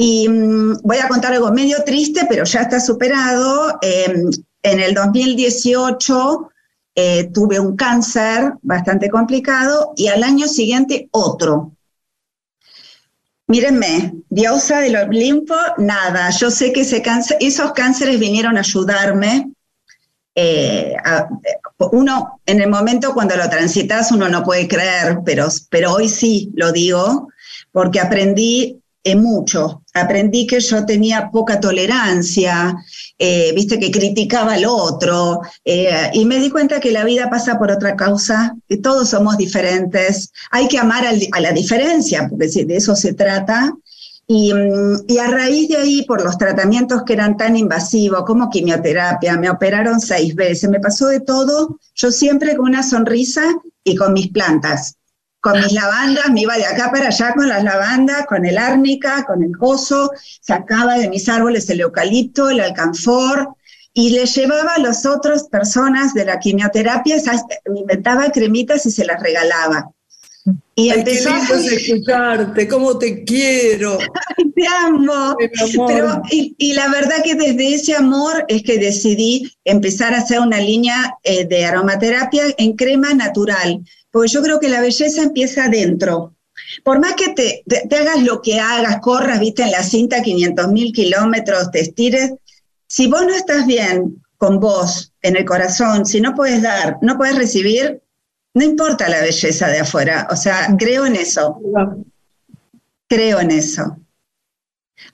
[0.02, 3.78] Y mm, voy a contar algo medio triste, pero ya está superado.
[3.82, 4.30] Em,
[4.62, 6.50] en el 2018
[6.94, 11.76] eh, tuve un cáncer bastante complicado y al año siguiente otro.
[13.46, 16.30] Mírenme, diosa del Olimpo, nada.
[16.30, 19.52] Yo sé que ese cáncer, esos cánceres vinieron a ayudarme.
[20.34, 20.96] Eh,
[21.92, 26.50] uno, en el momento cuando lo transitas, uno no puede creer, pero, pero hoy sí
[26.54, 27.28] lo digo,
[27.70, 28.79] porque aprendí
[29.16, 29.82] mucho.
[29.94, 32.76] Aprendí que yo tenía poca tolerancia,
[33.18, 37.58] eh, viste que criticaba al otro, eh, y me di cuenta que la vida pasa
[37.58, 40.32] por otra causa, que todos somos diferentes.
[40.50, 43.72] Hay que amar a la diferencia, porque de eso se trata.
[44.26, 48.48] Y, mm, y, a raíz de ahí, por los tratamientos que eran tan invasivos como
[48.48, 53.42] quimioterapia, me operaron seis veces, me pasó de todo, yo siempre con una sonrisa
[53.82, 54.99] y con mis plantas
[55.40, 59.24] con mis lavandas, me iba de acá para allá con las lavandas, con el árnica,
[59.24, 60.10] con el gozo,
[60.40, 63.54] sacaba de mis árboles el eucalipto, el alcanfor,
[63.92, 67.16] y le llevaba a las otras personas de la quimioterapia,
[67.72, 69.90] me inventaba cremitas y se las regalaba.
[70.74, 73.98] Y Ay, empezó qué escucharte, cómo te quiero.
[74.54, 75.36] te amo.
[75.86, 80.58] Pero, y, la verdad que desde ese amor es que decidí empezar a hacer una
[80.58, 86.34] línea eh, de aromaterapia en crema natural porque yo creo que la belleza empieza adentro.
[86.84, 90.68] Por más que te, te, hagas lo que hagas, corras, viste, en la cinta 500
[90.68, 92.32] mil kilómetros, te estires,
[92.86, 97.16] si vos no estás bien con vos, en el corazón, si no puedes dar, no
[97.16, 98.02] puedes recibir,
[98.54, 100.26] no importa la belleza de afuera.
[100.30, 101.58] O sea, creo en eso.
[103.06, 103.96] Creo en eso.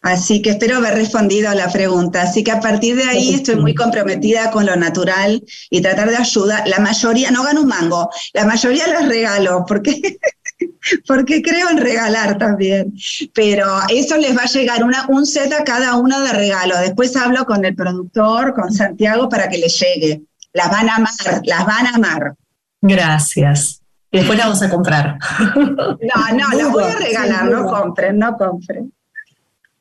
[0.06, 2.22] Así que espero haber respondido a la pregunta.
[2.22, 6.16] Así que a partir de ahí estoy muy comprometida con lo natural y tratar de
[6.16, 6.62] ayudar.
[6.68, 10.20] La mayoría, no gano un mango, la mayoría las regalo porque,
[11.08, 12.94] porque creo en regalar también.
[13.34, 16.78] Pero eso les va a llegar una, un set a cada uno de regalo.
[16.78, 20.22] Después hablo con el productor, con Santiago, para que les llegue.
[20.52, 22.34] Las van a amar, las van a amar.
[22.80, 23.82] Gracias.
[24.12, 25.18] Y después las vamos a comprar.
[25.56, 28.92] No, no, las voy a regalar, no compren, no compren.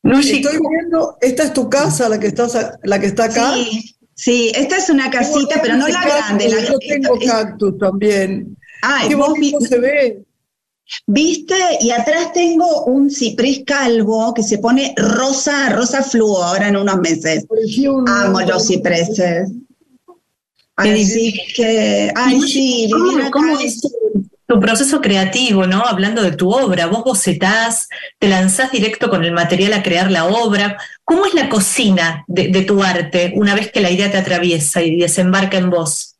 [0.05, 3.53] Estoy viendo, esta es tu casa, la que, estás, la que está acá.
[3.55, 6.47] Sí, sí, esta es una casita, pero no la grande.
[6.49, 8.55] La, yo tengo cactus también.
[8.81, 10.25] Ay, Qué bonito se ve.
[11.07, 11.55] ¿Viste?
[11.81, 16.99] Y atrás tengo un ciprés calvo que se pone rosa, rosa fluo ahora en unos
[16.99, 17.47] meses.
[18.07, 19.49] Amo los cipreses.
[20.75, 22.89] Así que, ay, sí,
[23.31, 23.81] ¿Cómo, es
[24.47, 25.83] tu proceso creativo, ¿no?
[25.85, 27.87] Hablando de tu obra, vos bocetás,
[28.19, 30.77] te lanzás directo con el material a crear la obra.
[31.03, 34.97] ¿Cómo es la cocina de, tu arte una vez que la idea te atraviesa y
[34.97, 36.15] desembarca en vos?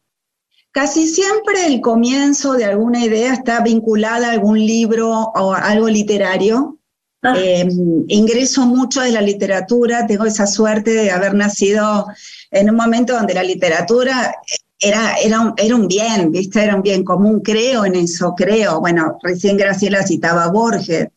[0.72, 6.80] Casi siempre el comienzo de alguna idea está vinculada a algún libro o algo literario.
[7.22, 7.34] Ah.
[7.38, 12.08] Em, ingreso mucho de la literatura, tengo esa suerte de haber nacido
[12.52, 14.36] en un momento donde la literatura
[14.80, 16.64] era, era, un, era un bien, ¿viste?
[16.64, 18.80] Era un bien común, creo en eso, creo.
[18.80, 21.08] Bueno, recién Graciela citaba a Borges,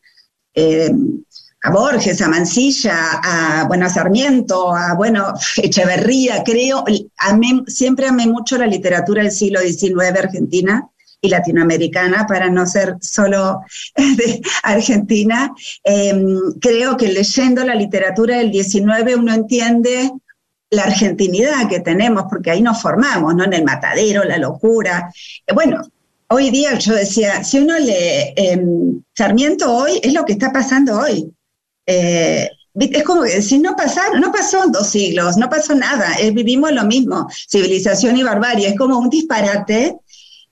[0.53, 0.91] eh,
[1.63, 6.85] a Borges, a Mansilla, a, bueno, Sarmiento, a, bueno, Echeverría, creo,
[7.67, 10.89] siempre amé mucho la literatura del siglo XIX argentina
[11.21, 13.59] y latinoamericana, para no ser solo
[14.63, 15.53] Argentina.
[15.83, 20.11] Em, creo que leyendo la literatura del XIX uno entiende
[20.71, 23.43] la argentinidad que tenemos, porque ahí nos formamos, ¿no?
[23.43, 25.11] En el matadero, la locura.
[25.45, 25.81] Eh, bueno,
[26.27, 30.99] hoy día yo decía, si uno lee em, Sarmiento hoy, es lo que está pasando
[30.99, 31.31] hoy.
[31.85, 36.71] Eh, es como que si no pasaron, no pasó dos siglos, no pasó nada, vivimos
[36.71, 39.97] lo mismo, civilización y barbarie, es como un disparate.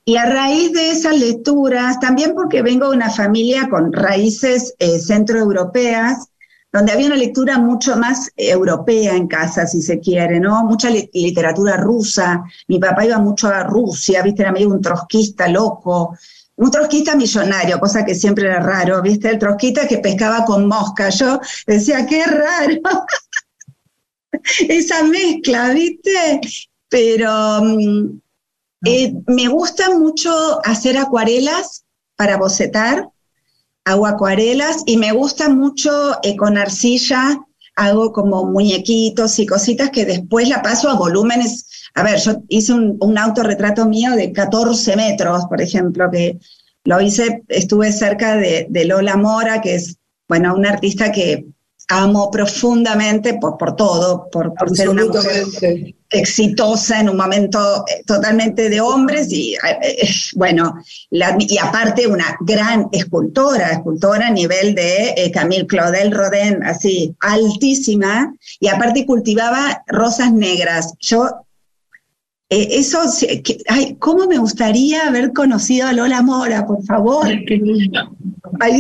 [0.03, 4.99] Y a raíz de esas lecturas, también porque vengo de una familia con raíces eh,
[4.99, 6.30] centroeuropeas,
[6.72, 10.63] donde había una lectura mucho más europea en casa, si se quiere, ¿no?
[10.65, 12.43] Mucha literatura rusa.
[12.68, 14.41] Mi papá iba mucho a Rusia, ¿viste?
[14.41, 16.18] Era medio un trotskista loco.
[16.57, 19.30] Un trotskista millonario, cosa que siempre era raro, ¿viste?
[19.30, 21.09] El trotskista que pescaba con mosca.
[21.09, 23.05] Yo decía, qué raro.
[24.68, 26.41] Esa mezcla, ¿viste?
[26.89, 28.20] Pero mm,
[28.86, 33.09] eh, me gusta mucho hacer acuarelas para bocetar
[33.88, 37.39] hago acuarelas y me gusta mucho eh, con arcilla,
[37.77, 41.65] hago como muñequitos y cositas que después la paso a volúmenes.
[41.95, 46.38] A ver, yo hice un, un autorretrato mío de 14 metros, por ejemplo, que
[46.83, 51.45] lo hice, estuve cerca de, de Lola Mora, que es, bueno, una artista que
[51.89, 55.45] amo profundamente por, por todo, por, por ser una mujer
[56.09, 60.75] exitosa en un momento eh, totalmente de hombres y eh, eh, bueno,
[61.11, 68.67] y aparte una gran escultora, escultora a nivel de Camille Claudel Rodin, así altísima, y
[68.67, 70.93] aparte cultivaba rosas negras.
[70.99, 71.29] Yo
[72.49, 72.99] eso,
[73.67, 77.25] ay, ¿cómo me gustaría haber conocido a Lola Mora, por favor?
[77.25, 77.43] Ay,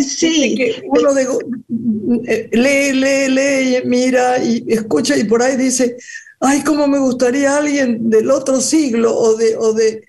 [0.03, 0.75] sí.
[0.85, 1.13] uno
[2.51, 5.97] lee, lee, lee, mira y escucha y por ahí dice,
[6.39, 10.03] ay, cómo me gustaría alguien del otro siglo o de, o de,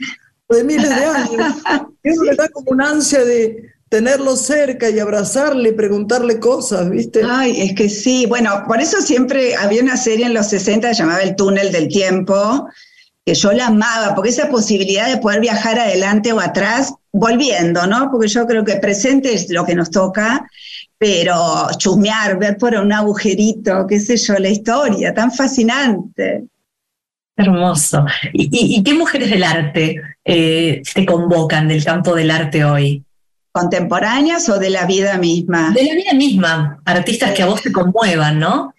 [0.49, 1.57] de miles de años.
[2.03, 7.23] Le da como una ansia de tenerlo cerca y abrazarle preguntarle cosas, ¿viste?
[7.25, 8.27] Ay, es que sí.
[8.27, 12.69] Bueno, por eso siempre había una serie en los 60 llamada El túnel del tiempo,
[13.29, 18.11] que yo la amaba, porque esa posibilidad de poder viajar adelante o atrás, volviendo, ¿no?
[18.11, 20.49] Porque yo creo que presente es lo que nos toca,
[20.97, 26.45] pero chusmear, ver por un agujerito, qué sé yo, la historia, tan fascinante.
[27.37, 28.07] Hermoso.
[28.33, 33.05] ¿Y, qué mujeres del arte eh, te convocan del campo del arte hoy?
[33.53, 35.71] ¿Contemporáneas o de la vida misma?
[35.75, 38.73] De la vida misma, artistas que a vos te conmuevan, ¿no?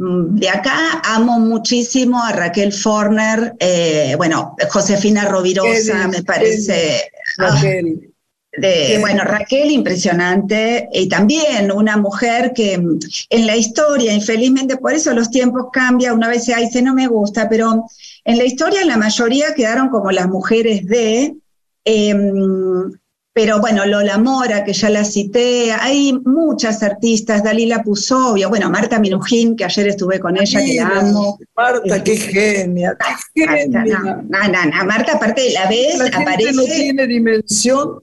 [0.00, 7.10] Mm, de acá amo muchísimo a Raquel Forner, eh, bueno, Josefina Rovirosa, me parece.
[7.36, 8.10] Ah, Raquel.
[8.56, 12.98] de, bueno, Raquel, impresionante, y también una mujer que mm,
[13.28, 17.06] en la historia, infelizmente, por eso los tiempos cambian, una vez se dice no me
[17.06, 17.84] gusta, pero
[18.24, 21.34] en la historia la mayoría quedaron como las mujeres de,
[21.84, 22.90] em,
[23.32, 28.98] pero bueno, Lola Mora, que ya la cité, hay muchas artistas, Dalila Pusovia, bueno, Marta
[28.98, 31.38] Minujín, que ayer estuve con ella, que la amo.
[31.56, 32.96] Marta, qué genia,
[33.34, 33.84] qué genia.
[33.84, 36.52] No, no, no, Marta, aparte de la vez, la aparece.
[36.52, 38.02] no tiene dimensión,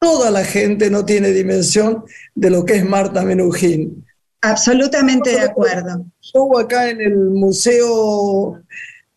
[0.00, 2.04] toda la gente no tiene dimensión
[2.34, 4.04] de lo que es Marta Minujín.
[4.40, 6.04] Absolutamente de acuerdo.
[6.20, 8.60] Estuvo acá en el Museo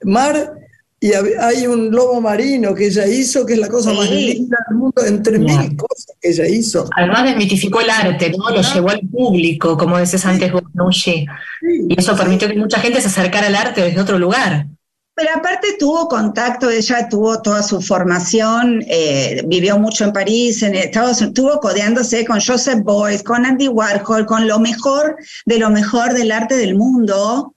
[0.03, 0.60] Mar
[1.03, 4.77] y hay un lobo marino que ella hizo, que es la cosa más linda del
[4.77, 6.87] mundo, entre mil cosas que ella hizo.
[6.95, 8.51] Además desmitificó el arte, ¿no?
[8.51, 10.51] Lo llevó al público, como decías antes,
[10.91, 11.25] sí.
[11.89, 14.67] Y eso permitió que mucha gente se acercara al arte desde otro lugar.
[15.15, 20.75] Pero aparte tuvo contacto, ella tuvo toda su formación, eh, vivió mucho en París, en
[20.75, 25.71] Estados Unidos, estuvo codeándose con Joseph Beuys, con Andy Warhol, con lo mejor de lo
[25.71, 27.55] mejor del arte del mundo.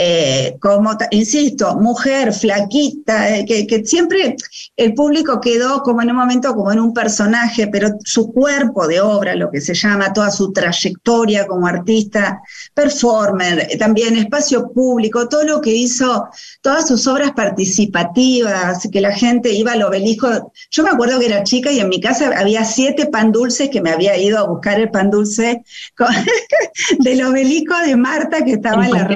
[0.00, 4.36] Eh, como, insisto, mujer, flaquita, eh, que, siempre
[4.76, 9.00] el público quedó como en un momento como en un personaje, pero su cuerpo de
[9.00, 12.40] obra, lo que se llama, toda su trayectoria como artista,
[12.74, 16.28] performer, también espacio público, todo lo que hizo,
[16.62, 20.52] todas sus obras participativas, que la gente iba al obelisco.
[20.70, 23.80] Yo me acuerdo que era chica y en mi casa había siete pan dulces que
[23.80, 25.64] me había ido a buscar el pan dulce
[27.00, 29.08] del obelisco de Marta que estaba en la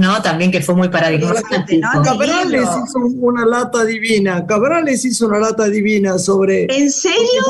[0.00, 0.22] ¿no?
[0.22, 1.82] También que fue muy paradigmático.
[2.04, 6.64] Cabrales hizo una lata divina, Cabrales hizo una lata divina sobre...
[6.64, 7.42] ¿En serio?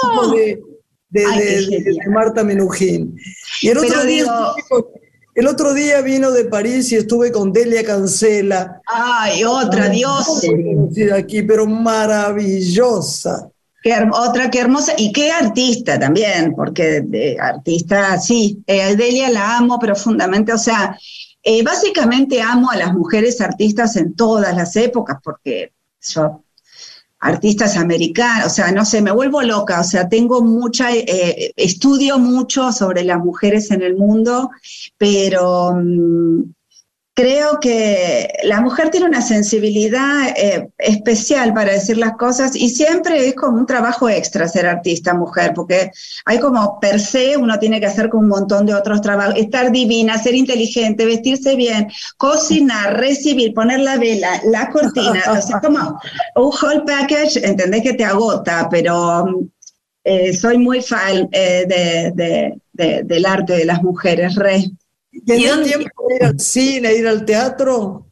[1.11, 1.29] De,
[2.11, 3.17] Marta Menujín.
[3.61, 4.25] Y el otro, día,
[5.35, 8.81] el otro día vino de París y estuve con Delia Cancela.
[8.87, 10.43] Ay, otra, Dios.
[11.15, 13.49] Aquí, pero maravillosa.
[13.83, 14.93] Qué, otra, qué hermosa.
[14.97, 18.63] Y qué artista también, porque de artista, sí.
[18.67, 20.53] Eh, Delia la amo profundamente.
[20.53, 20.97] O sea,
[21.43, 26.45] eh, básicamente amo a las mujeres artistas en todas las épocas, porque yo,
[27.19, 32.19] artistas americanas, o sea, no sé, me vuelvo loca, o sea, tengo mucha, eh, estudio
[32.19, 34.51] mucho sobre las mujeres en el mundo,
[34.99, 35.75] pero...
[35.75, 36.53] Mm,
[37.15, 43.29] creo que la mujer tiene una sensibilidad eh, especial para decir las cosas y siempre
[43.29, 45.91] es como un trabajo extra ser artista mujer, porque
[46.25, 49.71] hay como per se uno tiene que hacer con un montón de otros trabajos, estar
[49.71, 56.01] divina, ser inteligente, vestirse bien, cocinar, recibir, poner la vela, la cortina, o sea, como
[56.37, 59.27] un whole package, entendés que te agota, pero
[60.05, 64.65] eh, soy muy fan eh, de del arte de las mujeres, re.
[65.27, 68.07] ¿Tienes tiempo de ir al cine, ir al teatro?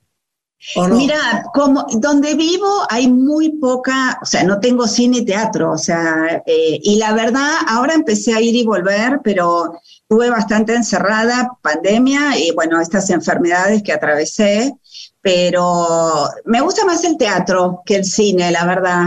[0.90, 5.78] Mira, como donde vivo hay muy poca, o sea, no tengo cine y teatro, o
[5.78, 9.72] sea, eh, y la verdad, ahora empecé a ir y volver, pero
[10.02, 14.74] estuve bastante encerrada, pandemia y bueno, estas enfermedades que atravesé,
[15.22, 19.06] pero me gusta más el teatro que el cine, la verdad.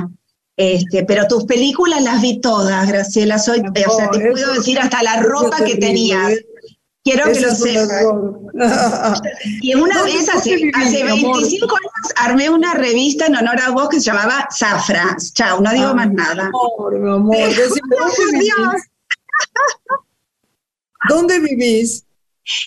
[0.57, 5.03] Este, pero tus películas las vi todas, Graciela, soy, o sea, te puedo decir hasta
[5.03, 6.33] la ropa que tenías.
[7.05, 7.11] ¿Eh?
[7.11, 8.03] Quiero que lo sepas.
[9.61, 13.99] y una vez, hace, hace 25 años, armé una revista en honor a vos que
[13.99, 15.17] se llamaba Zafra.
[15.33, 16.47] Chao, no digo más nada.
[16.47, 17.37] Amor, mi amor.
[21.09, 22.05] ¿Dónde vivís?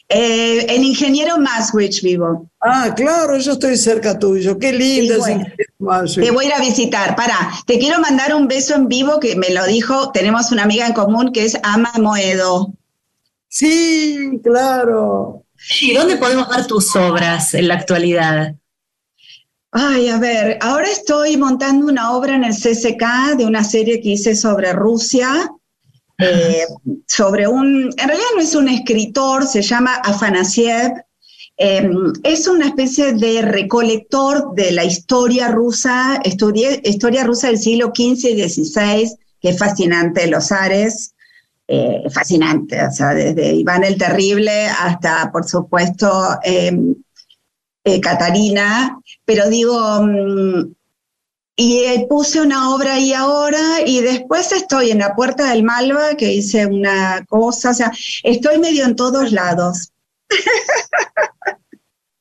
[0.09, 2.49] Eh, en Ingeniero Maswich vivo.
[2.61, 4.59] Ah, claro, yo estoy cerca tuyo.
[4.59, 7.15] Qué lindo Te voy a ir a visitar.
[7.15, 10.13] Para, te quiero mandar un beso en vivo que me lo dijo.
[10.13, 12.73] Tenemos una amiga en común que es Ama Moedo.
[13.49, 15.45] Sí, claro.
[15.81, 18.55] ¿Y dónde podemos ver tus obras en la actualidad?
[19.73, 24.11] Ay, a ver, ahora estoy montando una obra en el CCK de una serie que
[24.11, 25.51] hice sobre Rusia,
[26.19, 26.65] eh,
[27.07, 30.93] sobre un, en realidad no es un escritor, se llama Afanasiev,
[31.59, 38.31] em, es una especie de recolector de la historia rusa, historia rusa del siglo XV
[38.31, 41.15] y XVI, que es fascinante, los Ares,
[41.69, 46.95] eh, fascinante, o sea, desde Iván el Terrible hasta, por supuesto, em,
[47.85, 50.75] eh, Catarina, pero digo, mm,
[51.57, 56.15] y eh, puse una obra ahí ahora y después estoy en la Puerta del Malva,
[56.17, 57.93] que hice una cosa, o sea,
[58.23, 59.93] estoy medio en todos lados.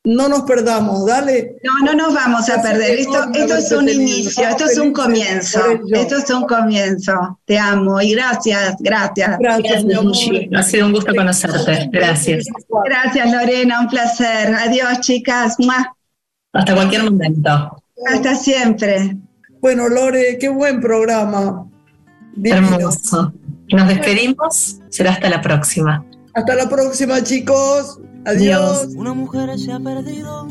[0.06, 1.56] no nos perdamos, dale.
[1.64, 3.00] No, no nos vamos a perder.
[3.00, 5.60] Esto, esto es un inicio, esto es un comienzo.
[5.92, 7.40] Esto es un comienzo.
[7.46, 9.38] Te amo y gracias, gracias.
[9.40, 9.84] Gracias,
[10.56, 11.90] Ha sido un gusto conocerte.
[11.92, 12.46] Gracias.
[12.86, 14.54] Gracias, Lorena, un placer.
[14.54, 15.58] Adiós, chicas.
[16.54, 17.82] Hasta cualquier momento.
[18.08, 19.18] Hasta siempre.
[19.60, 21.68] Bueno, Lore, qué buen programa.
[22.44, 23.34] Hermoso.
[23.70, 24.78] Nos despedimos.
[24.90, 26.06] Será hasta la próxima.
[26.36, 27.98] Hasta la próxima, chicos.
[28.26, 28.90] Adiós.
[28.98, 30.48] Una mujer se ha perdido.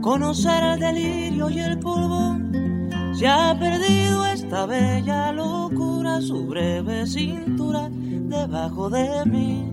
[0.00, 2.36] Conocer el delirio y el polvo.
[3.16, 9.70] Se ha perdido esta bella locura, su breve cintura debajo de mí.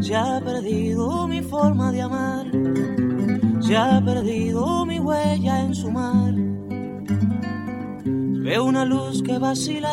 [0.00, 2.46] Se ha perdido mi forma de amar.
[3.60, 6.32] Se ha perdido mi huella en su mar.
[8.42, 9.92] Veo una luz que vacila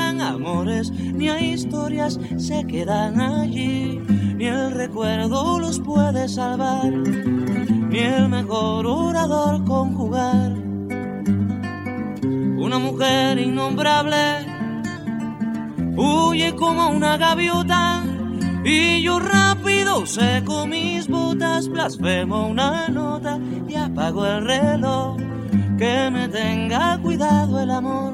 [0.21, 3.99] amores, ni a historias se quedan allí
[4.41, 10.53] ni el recuerdo los puede salvar, ni el mejor orador conjugar.
[12.57, 14.47] Una mujer innombrable
[15.95, 18.03] huye como una gaviota
[18.65, 25.17] y yo rápido seco mis botas, blasfemo una nota y apago el reloj.
[25.77, 28.13] Que me tenga cuidado el amor,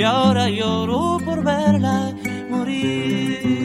[0.00, 2.14] y ahora lloro por verla
[2.48, 3.59] morir.